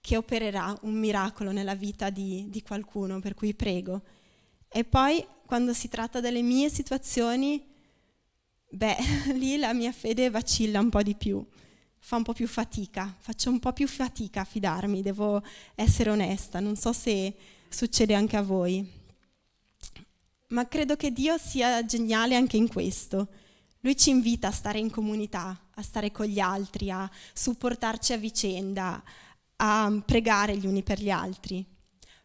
che 0.00 0.16
opererà 0.16 0.76
un 0.82 0.94
miracolo 0.94 1.52
nella 1.52 1.76
vita 1.76 2.10
di, 2.10 2.46
di 2.48 2.60
qualcuno 2.60 3.20
per 3.20 3.34
cui 3.34 3.54
prego. 3.54 4.02
E 4.68 4.82
poi 4.82 5.24
quando 5.46 5.72
si 5.74 5.88
tratta 5.88 6.18
delle 6.18 6.42
mie 6.42 6.68
situazioni, 6.68 7.64
beh, 8.68 8.96
lì 9.38 9.56
la 9.58 9.72
mia 9.72 9.92
fede 9.92 10.28
vacilla 10.28 10.80
un 10.80 10.90
po' 10.90 11.04
di 11.04 11.14
più 11.14 11.46
fa 12.00 12.16
un 12.16 12.22
po' 12.22 12.32
più 12.32 12.48
fatica, 12.48 13.14
faccio 13.18 13.50
un 13.50 13.58
po' 13.58 13.72
più 13.72 13.86
fatica 13.86 14.42
a 14.42 14.44
fidarmi, 14.44 15.02
devo 15.02 15.42
essere 15.74 16.10
onesta, 16.10 16.60
non 16.60 16.76
so 16.76 16.92
se 16.92 17.34
succede 17.68 18.14
anche 18.14 18.36
a 18.36 18.42
voi. 18.42 18.96
Ma 20.48 20.66
credo 20.66 20.96
che 20.96 21.12
Dio 21.12 21.36
sia 21.36 21.84
geniale 21.84 22.34
anche 22.34 22.56
in 22.56 22.68
questo. 22.68 23.28
Lui 23.80 23.96
ci 23.96 24.10
invita 24.10 24.48
a 24.48 24.52
stare 24.52 24.78
in 24.78 24.90
comunità, 24.90 25.68
a 25.74 25.82
stare 25.82 26.10
con 26.10 26.26
gli 26.26 26.40
altri, 26.40 26.90
a 26.90 27.08
supportarci 27.34 28.14
a 28.14 28.16
vicenda, 28.16 29.02
a 29.56 30.02
pregare 30.04 30.56
gli 30.56 30.66
uni 30.66 30.82
per 30.82 31.00
gli 31.00 31.10
altri. 31.10 31.64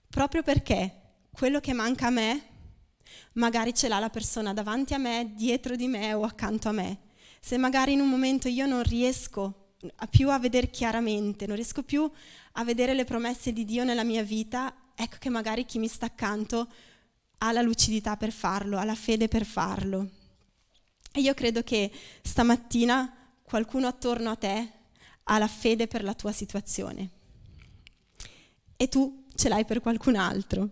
Proprio 0.07 0.41
perché 0.41 1.01
quello 1.31 1.59
che 1.59 1.73
manca 1.73 2.07
a 2.07 2.11
me, 2.11 2.43
magari 3.33 3.73
ce 3.73 3.87
l'ha 3.87 3.99
la 3.99 4.09
persona 4.09 4.53
davanti 4.53 4.93
a 4.93 4.97
me, 4.97 5.33
dietro 5.35 5.75
di 5.75 5.87
me 5.87 6.13
o 6.13 6.23
accanto 6.23 6.69
a 6.69 6.71
me. 6.71 6.99
Se 7.41 7.57
magari 7.57 7.93
in 7.93 7.99
un 7.99 8.09
momento 8.09 8.47
io 8.47 8.65
non 8.65 8.83
riesco 8.83 9.62
più 10.09 10.29
a 10.29 10.39
vedere 10.39 10.69
chiaramente, 10.69 11.47
non 11.47 11.55
riesco 11.55 11.83
più 11.83 12.09
a 12.53 12.63
vedere 12.63 12.93
le 12.93 13.05
promesse 13.05 13.51
di 13.51 13.65
Dio 13.65 13.83
nella 13.83 14.03
mia 14.03 14.23
vita, 14.23 14.73
ecco 14.95 15.17
che 15.19 15.29
magari 15.29 15.65
chi 15.65 15.79
mi 15.79 15.87
sta 15.87 16.05
accanto 16.05 16.67
ha 17.39 17.51
la 17.51 17.61
lucidità 17.61 18.15
per 18.15 18.31
farlo, 18.31 18.77
ha 18.77 18.83
la 18.83 18.95
fede 18.95 19.27
per 19.27 19.45
farlo. 19.45 20.09
E 21.11 21.21
io 21.21 21.33
credo 21.33 21.61
che 21.63 21.91
stamattina 22.21 23.37
qualcuno 23.43 23.87
attorno 23.87 24.29
a 24.31 24.35
te 24.35 24.71
ha 25.23 25.37
la 25.37 25.47
fede 25.47 25.87
per 25.87 26.03
la 26.03 26.13
tua 26.13 26.31
situazione 26.31 27.09
e 28.75 28.87
tu 28.89 29.25
ce 29.35 29.49
l'hai 29.49 29.65
per 29.65 29.79
qualcun 29.79 30.15
altro. 30.15 30.69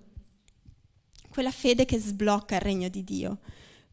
Quella 1.29 1.51
fede 1.51 1.85
che 1.85 1.97
sblocca 1.97 2.55
il 2.55 2.61
regno 2.61 2.89
di 2.89 3.03
Dio, 3.03 3.39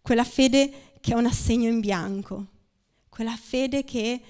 quella 0.02 0.24
fede 0.24 0.96
che 1.00 1.12
è 1.12 1.16
un 1.16 1.26
assegno 1.26 1.68
in 1.68 1.78
bianco, 1.78 2.46
quella 3.08 3.36
fede 3.36 3.84
che 3.84 4.20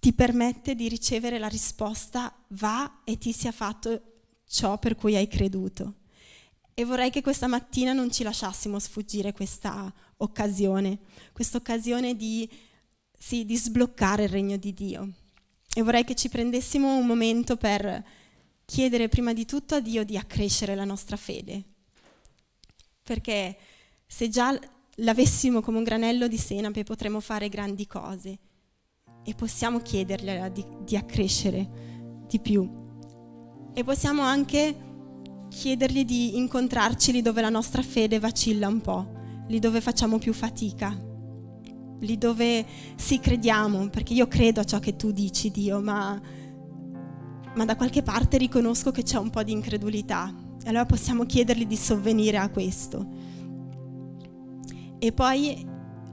ti 0.00 0.12
permette 0.12 0.74
di 0.74 0.88
ricevere 0.88 1.38
la 1.38 1.48
risposta 1.48 2.34
va 2.48 3.00
e 3.04 3.18
ti 3.18 3.32
sia 3.32 3.52
fatto 3.52 4.02
ciò 4.46 4.78
per 4.78 4.94
cui 4.94 5.16
hai 5.16 5.28
creduto. 5.28 5.94
E 6.74 6.84
vorrei 6.84 7.10
che 7.10 7.22
questa 7.22 7.48
mattina 7.48 7.92
non 7.92 8.10
ci 8.12 8.22
lasciassimo 8.22 8.78
sfuggire 8.78 9.32
questa 9.32 9.92
occasione, 10.18 10.98
questa 11.32 11.58
occasione 11.58 12.14
di, 12.16 12.48
sì, 13.18 13.44
di 13.44 13.56
sbloccare 13.56 14.24
il 14.24 14.28
regno 14.28 14.56
di 14.56 14.72
Dio. 14.72 15.12
E 15.74 15.82
vorrei 15.82 16.04
che 16.04 16.14
ci 16.14 16.28
prendessimo 16.28 16.96
un 16.96 17.06
momento 17.06 17.56
per 17.56 18.04
chiedere 18.64 19.08
prima 19.08 19.32
di 19.32 19.44
tutto 19.44 19.74
a 19.74 19.80
Dio 19.80 20.04
di 20.04 20.16
accrescere 20.16 20.76
la 20.76 20.84
nostra 20.84 21.16
fede. 21.16 21.62
Perché 23.02 23.56
se 24.06 24.28
già 24.28 24.56
l'avessimo 24.96 25.60
come 25.60 25.78
un 25.78 25.84
granello 25.84 26.28
di 26.28 26.38
senape 26.38 26.84
potremmo 26.84 27.20
fare 27.20 27.48
grandi 27.48 27.86
cose 27.86 28.38
e 29.28 29.34
possiamo 29.34 29.80
chiedergliela 29.80 30.48
di, 30.48 30.64
di 30.82 30.96
accrescere 30.96 31.68
di 32.26 32.40
più. 32.40 32.66
E 33.74 33.84
possiamo 33.84 34.22
anche 34.22 34.74
chiedergli 35.50 36.06
di 36.06 36.38
incontrarci 36.38 37.12
lì 37.12 37.20
dove 37.20 37.42
la 37.42 37.50
nostra 37.50 37.82
fede 37.82 38.18
vacilla 38.18 38.68
un 38.68 38.80
po', 38.80 39.12
lì 39.48 39.58
dove 39.58 39.82
facciamo 39.82 40.16
più 40.16 40.32
fatica, 40.32 40.98
lì 42.00 42.16
dove 42.16 42.64
sì 42.96 43.20
crediamo, 43.20 43.90
perché 43.90 44.14
io 44.14 44.26
credo 44.28 44.60
a 44.60 44.64
ciò 44.64 44.78
che 44.78 44.96
tu 44.96 45.12
dici 45.12 45.50
Dio, 45.50 45.82
ma, 45.82 46.18
ma 47.54 47.64
da 47.66 47.76
qualche 47.76 48.02
parte 48.02 48.38
riconosco 48.38 48.90
che 48.90 49.02
c'è 49.02 49.18
un 49.18 49.28
po' 49.28 49.42
di 49.42 49.52
incredulità 49.52 50.32
Allora 50.64 50.86
possiamo 50.86 51.26
chiedergli 51.26 51.66
di 51.66 51.76
sovvenire 51.76 52.38
a 52.38 52.48
questo. 52.48 53.06
E 54.98 55.12
poi 55.12 55.66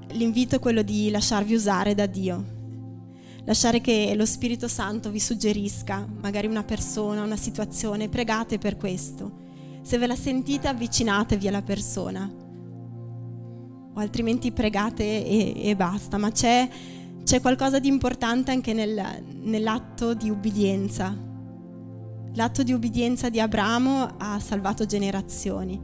l'invito 0.10 0.58
è 0.58 0.60
quello 0.60 0.82
di 0.82 1.10
lasciarvi 1.10 1.54
usare 1.54 1.96
da 1.96 2.08
Dio. 2.08 2.55
Lasciare 3.46 3.80
che 3.80 4.14
lo 4.16 4.26
Spirito 4.26 4.68
Santo 4.68 5.12
vi 5.12 5.20
suggerisca 5.20 6.08
magari 6.20 6.48
una 6.48 6.64
persona, 6.64 7.22
una 7.22 7.38
situazione, 7.38 8.10
pregate 8.10 8.58
per 8.58 8.76
questo. 8.76 9.44
Se 9.84 10.00
ve 10.00 10.08
la 10.08 10.16
sentite 10.16 10.68
avvicinatevi 10.68 11.48
alla 11.48 11.62
persona 11.62 12.28
o 13.94 14.00
altrimenti 14.00 14.52
pregate 14.52 15.04
e, 15.04 15.54
e 15.70 15.76
basta, 15.76 16.18
ma 16.18 16.32
c'è, 16.32 16.68
c'è, 17.24 17.40
qualcosa 17.40 17.78
di 17.78 17.88
importante 17.88 18.50
anche 18.50 18.74
nel, 18.74 19.24
nell'atto 19.44 20.16
di 20.16 20.32
ubbidienza. 20.32 21.16
L'atto 22.34 22.64
di 22.64 22.74
ubbidienza 22.74 23.30
di 23.30 23.40
Abramo 23.40 24.16
ha 24.18 24.40
salvato 24.40 24.88
generazioni. 24.88 25.80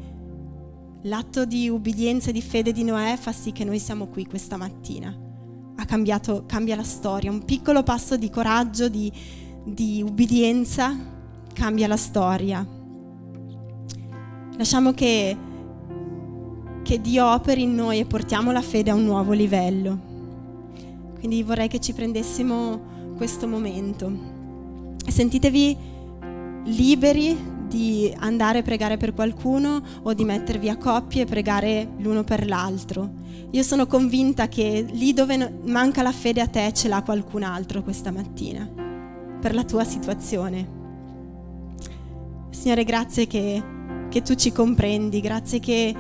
L'atto 1.04 1.46
di 1.46 1.70
ubbidienza 1.70 2.32
e 2.32 2.34
di 2.34 2.42
fede 2.42 2.72
di 2.72 2.84
Noè 2.84 3.18
fa 3.18 3.32
sì 3.32 3.52
che 3.52 3.64
noi 3.64 3.78
siamo 3.78 4.08
qui 4.08 4.26
questa 4.26 4.58
mattina. 4.58 5.21
Ha 5.82 5.86
cambiato, 5.86 6.44
cambia 6.46 6.76
la 6.76 6.84
storia. 6.84 7.32
Un 7.32 7.44
piccolo 7.44 7.82
passo 7.82 8.16
di 8.16 8.30
coraggio, 8.30 8.88
di, 8.88 9.12
di 9.64 10.04
ubbidienza 10.06 10.96
cambia 11.54 11.88
la 11.88 11.98
storia. 11.98 12.66
Lasciamo 14.58 14.94
che 14.94 15.36
che 16.84 17.00
Dio 17.00 17.26
operi 17.26 17.64
in 17.64 17.74
noi 17.74 18.00
e 18.00 18.06
portiamo 18.06 18.52
la 18.52 18.62
fede 18.62 18.92
a 18.92 18.96
un 18.96 19.06
nuovo 19.06 19.34
livello. 19.34 20.00
Quindi 21.18 21.44
vorrei 21.44 21.68
che 21.68 21.80
ci 21.80 21.94
prendessimo 21.94 23.14
questo 23.16 23.48
momento. 23.48 24.12
Sentitevi 25.08 25.78
liberi 26.66 27.38
di 27.72 28.14
andare 28.18 28.60
a 28.60 28.62
pregare 28.64 28.98
per 28.98 29.14
qualcuno 29.14 29.82
o 30.04 30.14
di 30.14 30.26
mettervi 30.26 30.68
a 30.68 30.76
coppie 30.76 31.22
e 31.22 31.26
pregare 31.26 31.88
l'uno 32.00 32.26
per 32.26 32.46
l'altro. 32.46 33.10
Io 33.52 33.64
sono 33.64 33.88
convinta 33.88 34.50
che 34.50 34.86
lì 34.92 35.14
dove 35.14 35.60
manca 35.66 36.02
la 36.02 36.12
fede 36.12 36.42
a 36.42 36.48
te 36.48 36.74
ce 36.74 36.90
l'ha 36.90 37.02
qualcun 37.02 37.44
altro 37.44 37.82
questa 37.82 38.12
mattina, 38.12 38.68
per 39.40 39.56
la 39.56 39.64
tua 39.64 39.86
situazione. 39.86 40.80
Signore, 42.50 42.84
grazie 42.84 43.26
che, 43.26 43.64
che 44.10 44.22
tu 44.22 44.36
ci 44.36 44.52
comprendi, 44.52 45.22
grazie 45.22 45.60
che 45.60 45.96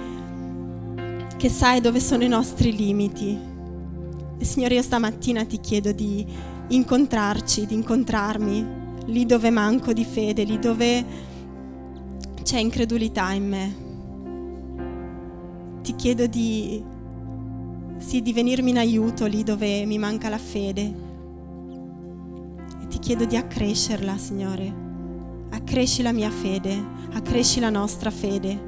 che 1.38 1.50
sai 1.50 1.82
dove 1.82 2.00
sono 2.00 2.24
i 2.24 2.28
nostri 2.28 2.76
limiti. 2.76 3.36
Signore, 4.42 4.76
io 4.76 4.84
stamattina 4.84 5.44
ti 5.44 5.60
chiedo 5.60 5.92
di 5.92 6.24
incontrarci, 6.68 7.66
di 7.66 7.74
incontrarmi 7.74 8.80
lì 9.06 9.26
dove 9.26 9.50
manco 9.50 9.92
di 9.92 10.06
fede, 10.06 10.44
lì 10.44 10.60
dove 10.60 11.30
c'è 12.52 12.60
incredulità 12.60 13.32
in 13.32 13.48
me. 13.48 13.76
Ti 15.84 15.96
chiedo 15.96 16.28
di, 16.28 16.84
sì, 17.98 18.22
di 18.22 18.34
venirmi 18.34 18.72
in 18.72 18.78
aiuto 18.78 19.26
lì 19.26 19.42
dove 19.42 19.86
mi 19.86 19.98
manca 19.98 20.28
la 20.28 20.38
fede. 20.38 20.82
E 22.82 22.88
ti 22.90 23.00
chiedo 23.00 23.24
di 23.24 23.38
accrescerla, 23.38 24.18
Signore. 24.18 24.74
Accresci 25.52 26.02
la 26.02 26.12
mia 26.12 26.30
fede, 26.30 26.78
accresci 27.14 27.62
la 27.62 27.70
nostra 27.70 28.12
fede. 28.12 28.60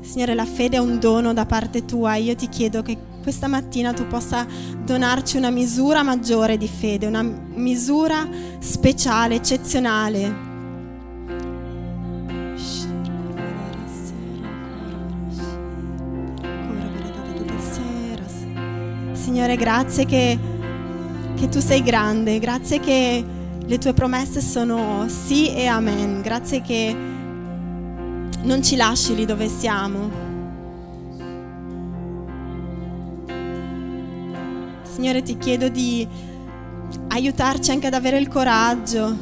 Signore, 0.00 0.34
la 0.34 0.44
fede 0.44 0.78
è 0.78 0.80
un 0.80 0.98
dono 0.98 1.32
da 1.32 1.46
parte 1.46 1.84
tua. 1.84 2.16
Io 2.16 2.34
ti 2.34 2.48
chiedo 2.48 2.82
che 2.82 2.98
questa 3.22 3.46
mattina 3.46 3.92
tu 3.92 4.08
possa 4.08 4.44
donarci 4.84 5.36
una 5.36 5.50
misura 5.50 6.02
maggiore 6.02 6.58
di 6.58 6.66
fede, 6.66 7.06
una 7.06 7.22
misura 7.22 8.28
speciale, 8.58 9.36
eccezionale. 9.36 10.51
Signore, 19.32 19.56
grazie 19.56 20.04
che, 20.04 20.38
che 21.36 21.48
tu 21.48 21.58
sei 21.58 21.82
grande, 21.82 22.38
grazie 22.38 22.80
che 22.80 23.24
le 23.64 23.78
tue 23.78 23.94
promesse 23.94 24.42
sono 24.42 25.08
sì 25.08 25.54
e 25.54 25.64
amen, 25.64 26.20
grazie 26.20 26.60
che 26.60 26.94
non 28.42 28.62
ci 28.62 28.76
lasci 28.76 29.14
lì 29.14 29.24
dove 29.24 29.48
siamo. 29.48 30.10
Signore, 34.82 35.22
ti 35.22 35.38
chiedo 35.38 35.70
di 35.70 36.06
aiutarci 37.08 37.70
anche 37.70 37.86
ad 37.86 37.94
avere 37.94 38.18
il 38.18 38.28
coraggio 38.28 39.16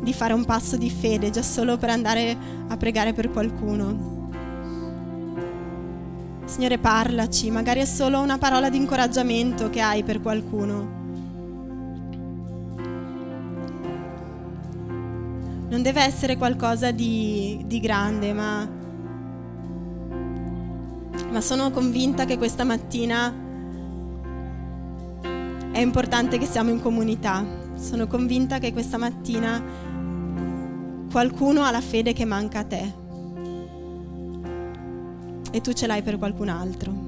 di 0.00 0.14
fare 0.14 0.32
un 0.32 0.46
passo 0.46 0.78
di 0.78 0.88
fede 0.88 1.28
già 1.28 1.42
solo 1.42 1.76
per 1.76 1.90
andare 1.90 2.34
a 2.66 2.76
pregare 2.78 3.12
per 3.12 3.30
qualcuno. 3.30 4.17
Signore, 6.48 6.78
parlaci, 6.78 7.50
magari 7.50 7.80
è 7.80 7.84
solo 7.84 8.20
una 8.20 8.38
parola 8.38 8.70
di 8.70 8.78
incoraggiamento 8.78 9.68
che 9.70 9.80
hai 9.80 10.02
per 10.02 10.20
qualcuno. 10.20 10.98
non 15.68 15.82
deve 15.82 16.02
essere 16.02 16.36
qualcosa 16.36 16.90
di, 16.90 17.62
di 17.66 17.78
grande, 17.78 18.32
ma, 18.32 18.68
ma 21.30 21.40
sono 21.40 21.70
convinta 21.70 22.24
che 22.24 22.38
questa 22.38 22.64
mattina 22.64 23.32
è 25.70 25.78
importante 25.80 26.38
che 26.38 26.46
siamo 26.46 26.70
in 26.70 26.80
comunità. 26.80 27.44
Sono 27.76 28.06
convinta 28.06 28.58
che 28.58 28.72
questa 28.72 28.96
mattina 28.96 29.62
qualcuno 31.12 31.62
ha 31.62 31.70
la 31.70 31.80
fede 31.80 32.12
che 32.12 32.24
manca 32.24 32.60
a 32.60 32.64
te 32.64 33.06
e 35.50 35.60
tu 35.60 35.72
ce 35.72 35.86
l'hai 35.86 36.02
per 36.02 36.18
qualcun 36.18 36.48
altro. 36.48 37.07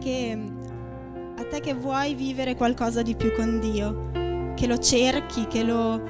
Che, 0.00 0.36
a 1.36 1.44
te 1.44 1.60
che 1.60 1.74
vuoi 1.74 2.14
vivere 2.14 2.56
qualcosa 2.56 3.02
di 3.02 3.14
più 3.14 3.32
con 3.34 3.60
Dio, 3.60 4.10
che 4.56 4.66
lo 4.66 4.78
cerchi, 4.78 5.46
che 5.46 5.62
lo, 5.62 6.02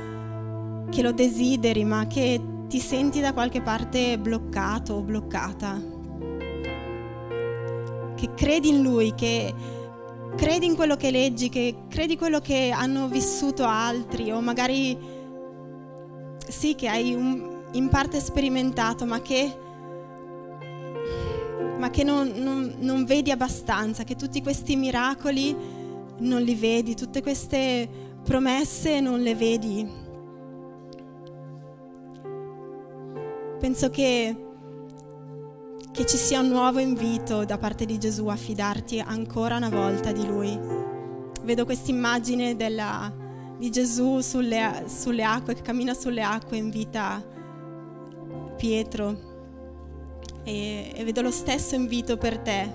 che 0.91 1.03
lo 1.03 1.13
desideri, 1.13 1.85
ma 1.85 2.07
che 2.07 2.41
ti 2.69 2.79
senti 2.79 3.21
da 3.21 3.33
qualche 3.33 3.61
parte 3.61 4.19
bloccato 4.19 4.95
o 4.95 5.03
bloccata. 5.03 5.79
Che 8.15 8.35
credi 8.35 8.69
in 8.69 8.83
Lui, 8.83 9.15
che 9.15 9.53
credi 10.37 10.67
in 10.67 10.77
quello 10.77 10.97
che 10.97 11.11
leggi, 11.11 11.49
che 11.49 11.75
credi 11.89 12.17
quello 12.17 12.41
che 12.41 12.71
hanno 12.71 13.09
vissuto 13.09 13.65
altri 13.65 14.31
o 14.31 14.41
magari 14.41 14.97
sì 16.47 16.75
che 16.75 16.89
hai 16.89 17.15
un, 17.15 17.63
in 17.73 17.89
parte 17.89 18.21
sperimentato, 18.21 19.05
ma 19.07 19.21
che, 19.21 19.53
ma 21.81 21.89
che 21.89 22.05
non, 22.05 22.31
non, 22.37 22.75
non 22.81 23.07
vedi 23.07 23.31
abbastanza, 23.31 24.05
che 24.05 24.15
tutti 24.15 24.43
questi 24.43 24.77
miracoli 24.77 25.57
non 26.19 26.43
li 26.43 26.55
vedi, 26.55 26.95
tutte 26.95 27.23
queste 27.23 27.89
promesse 28.23 29.01
non 29.01 29.23
le 29.23 29.35
vedi. 29.35 29.89
Penso 33.59 33.89
che, 33.89 34.37
che 35.91 36.07
ci 36.07 36.19
sia 36.19 36.41
un 36.41 36.49
nuovo 36.49 36.81
invito 36.81 37.47
da 37.47 37.57
parte 37.57 37.87
di 37.87 37.99
Gesù 37.99 38.27
a 38.27 38.37
fidarti 38.37 39.01
ancora 39.01 39.57
una 39.57 39.71
volta 39.71 40.13
di 40.13 40.27
Lui. 40.27 40.59
Vedo 41.43 41.65
questa 41.65 41.91
immagine 41.91 42.55
di 42.55 43.71
Gesù 43.71 44.21
sulle, 44.21 44.85
sulle 44.87 45.25
acque, 45.25 45.55
che 45.55 45.63
cammina 45.63 45.95
sulle 45.95 46.23
acque 46.23 46.59
e 46.59 46.61
invita 46.61 47.25
Pietro. 48.59 49.30
E, 50.45 50.93
e 50.95 51.05
vedo 51.05 51.21
lo 51.23 51.31
stesso 51.31 51.75
invito 51.75 52.17
per 52.17 52.39
te. 52.39 52.73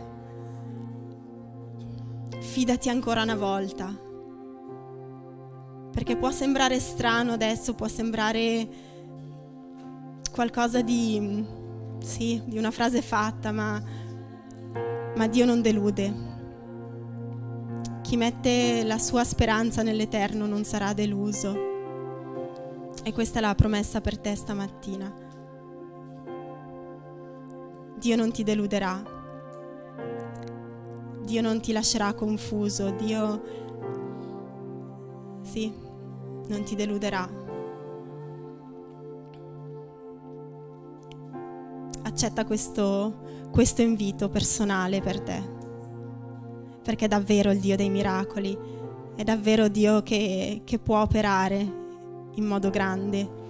Fidati 2.40 2.90
ancora 2.90 3.24
una 3.24 3.36
volta. 3.36 3.94
Perché 5.92 6.18
può 6.18 6.32
sembrare 6.32 6.80
strano 6.80 7.32
adesso, 7.34 7.74
può 7.74 7.88
sembrare 7.88 8.68
qualcosa 10.32 10.82
di, 10.82 11.46
sì, 12.00 12.42
di 12.46 12.58
una 12.58 12.72
frase 12.72 13.02
fatta, 13.02 13.52
ma, 13.52 13.82
ma 15.16 15.28
Dio 15.28 15.46
non 15.46 15.62
delude. 15.62 16.34
Chi 18.02 18.18
mette 18.18 18.84
la 18.84 19.00
sua 19.00 19.24
speranza 19.24 19.82
nell'Eterno 19.82 20.46
non 20.46 20.64
sarà 20.64 20.94
deluso. 20.94 21.74
E 23.04 23.14
questa 23.14 23.40
è 23.40 23.42
la 23.42 23.56
promessa 23.56 24.02
per 24.02 24.18
te 24.18 24.36
stamattina. 24.36 25.25
Dio 27.98 28.16
non 28.16 28.32
ti 28.32 28.44
deluderà. 28.44 29.04
Dio 31.24 31.42
non 31.42 31.60
ti 31.62 31.72
lascerà 31.72 32.14
confuso. 32.14 32.92
Dio, 32.92 33.42
sì, 35.42 35.74
non 36.48 36.64
ti 36.64 36.76
deluderà. 36.76 37.44
accetta 42.16 42.46
questo, 42.46 43.50
questo 43.52 43.82
invito 43.82 44.30
personale 44.30 45.02
per 45.02 45.20
te, 45.20 45.44
perché 46.82 47.06
è 47.06 47.08
davvero 47.10 47.52
il 47.52 47.60
Dio 47.60 47.76
dei 47.76 47.90
miracoli, 47.90 48.58
è 49.16 49.24
davvero 49.24 49.68
Dio 49.68 50.02
che, 50.02 50.62
che 50.64 50.80
può 50.80 51.02
operare 51.02 51.84
in 52.36 52.46
modo 52.46 52.70
grande. 52.70 53.44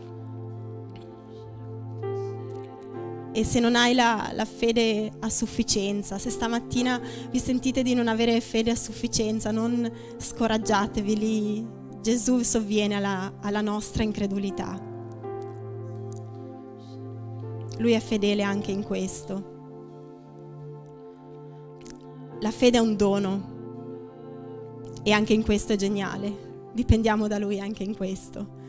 E 3.37 3.43
se 3.43 3.59
non 3.59 3.75
hai 3.75 3.93
la, 3.93 4.31
la, 4.33 4.45
fede 4.45 5.11
a 5.19 5.29
sufficienza, 5.29 6.17
se 6.17 6.29
stamattina 6.29 7.01
vi 7.29 7.37
sentite 7.37 7.83
di 7.83 7.93
non 7.93 8.07
avere 8.07 8.39
fede 8.39 8.71
a 8.71 8.75
sufficienza, 8.75 9.51
non 9.51 9.91
scoraggiatevi 10.17 11.17
lì, 11.17 11.67
Gesù 12.01 12.39
sovviene 12.43 12.95
alla, 12.95 13.33
alla 13.41 13.59
nostra 13.59 14.03
incredulità. 14.03 14.81
Lui 17.79 17.91
è 17.91 17.99
fedele 17.99 18.41
anche 18.41 18.71
in 18.71 18.83
questo. 18.83 19.53
La 22.39 22.51
fede 22.51 22.77
è 22.77 22.81
un 22.81 22.95
dono 22.95 23.53
e 25.03 25.11
anche 25.11 25.33
in 25.33 25.43
questo 25.43 25.73
è 25.73 25.75
geniale. 25.75 26.69
Dipendiamo 26.71 27.27
da 27.27 27.37
Lui 27.37 27.59
anche 27.59 27.83
in 27.83 27.97
questo. 27.97 28.63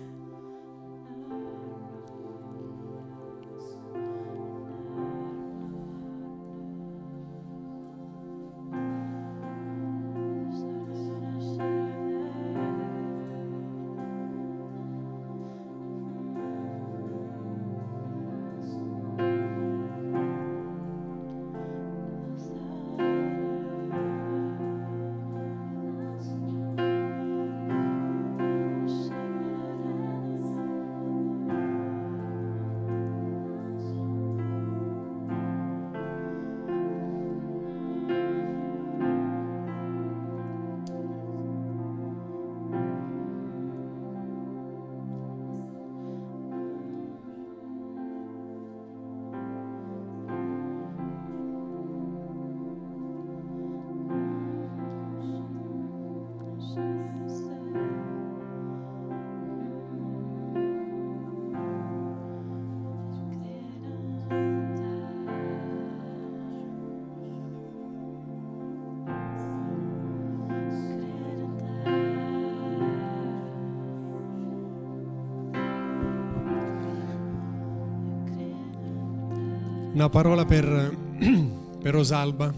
Una 79.97 80.11
parola 80.11 80.45
per, 80.45 80.95
per 81.81 81.95
Rosalba. 81.95 82.53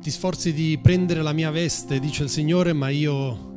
Ti 0.00 0.10
sforzi 0.12 0.52
di 0.52 0.78
prendere 0.80 1.22
la 1.22 1.32
mia 1.32 1.50
veste, 1.50 1.98
dice 1.98 2.22
il 2.22 2.28
Signore, 2.28 2.72
ma 2.72 2.88
io 2.88 3.50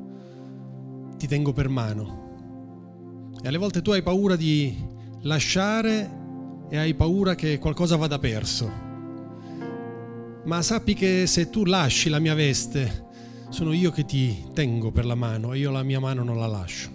ti 1.18 1.28
tengo 1.28 1.54
per 1.54 1.70
mano. 1.70 3.34
E 3.44 3.48
alle 3.48 3.60
volte 3.60 3.84
tu 3.84 3.92
hai 3.92 4.02
paura 4.02 4.36
di 4.36 4.76
lasciare 5.22 6.10
e 6.68 6.78
hai 6.78 6.96
paura 6.96 7.36
che 7.36 7.60
qualcosa 7.60 7.96
vada 7.96 8.18
perso. 8.18 8.72
Ma 10.46 10.64
sappi 10.64 10.96
che 10.96 11.28
se 11.28 11.52
tu 11.52 11.64
lasci 11.64 12.10
la 12.10 12.18
mia 12.18 12.34
veste, 12.34 13.10
sono 13.50 13.72
io 13.72 13.92
che 13.92 14.04
ti 14.04 14.46
tengo 14.52 14.90
per 14.90 15.06
la 15.06 15.14
mano 15.14 15.54
e 15.54 15.60
io 15.60 15.70
la 15.70 15.84
mia 15.84 16.00
mano 16.00 16.24
non 16.24 16.40
la 16.40 16.48
lascio. 16.48 16.95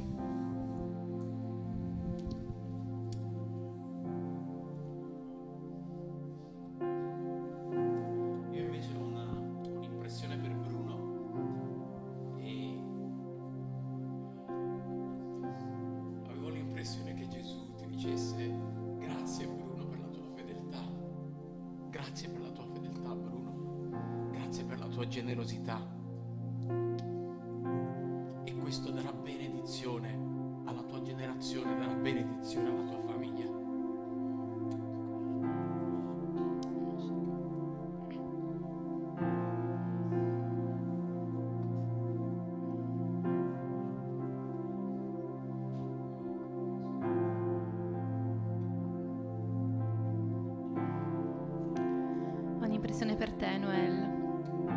te 53.41 53.57
Noel. 53.57 54.69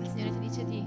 Il 0.00 0.08
Signore 0.08 0.30
ti 0.30 0.38
dice 0.38 0.64
di 0.64 0.86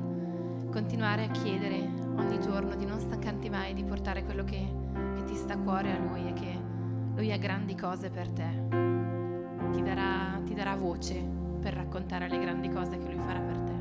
continuare 0.72 1.26
a 1.26 1.28
chiedere 1.28 1.76
ogni 2.16 2.40
giorno, 2.40 2.74
di 2.76 2.86
non 2.86 3.02
stancarti 3.02 3.50
mai, 3.50 3.74
di 3.74 3.84
portare 3.84 4.24
quello 4.24 4.46
che, 4.46 4.66
che 5.16 5.24
ti 5.26 5.36
sta 5.36 5.56
a 5.56 5.58
cuore 5.58 5.92
a 5.92 5.98
Lui 5.98 6.30
e 6.30 6.34
che 6.34 6.58
Lui 7.14 7.34
ha 7.34 7.38
grandi 7.38 7.76
cose 7.76 8.10
per 8.10 8.30
te. 8.32 8.48
Ti 9.74 9.82
darà, 9.84 10.40
ti 10.46 10.54
darà 10.54 10.76
voce 10.78 11.22
per 11.60 11.74
raccontare 11.74 12.30
le 12.30 12.40
grandi 12.40 12.70
cose 12.70 12.98
che 12.98 13.12
Lui 13.12 13.20
farà 13.20 13.42
per 13.42 13.58
te. 13.58 13.81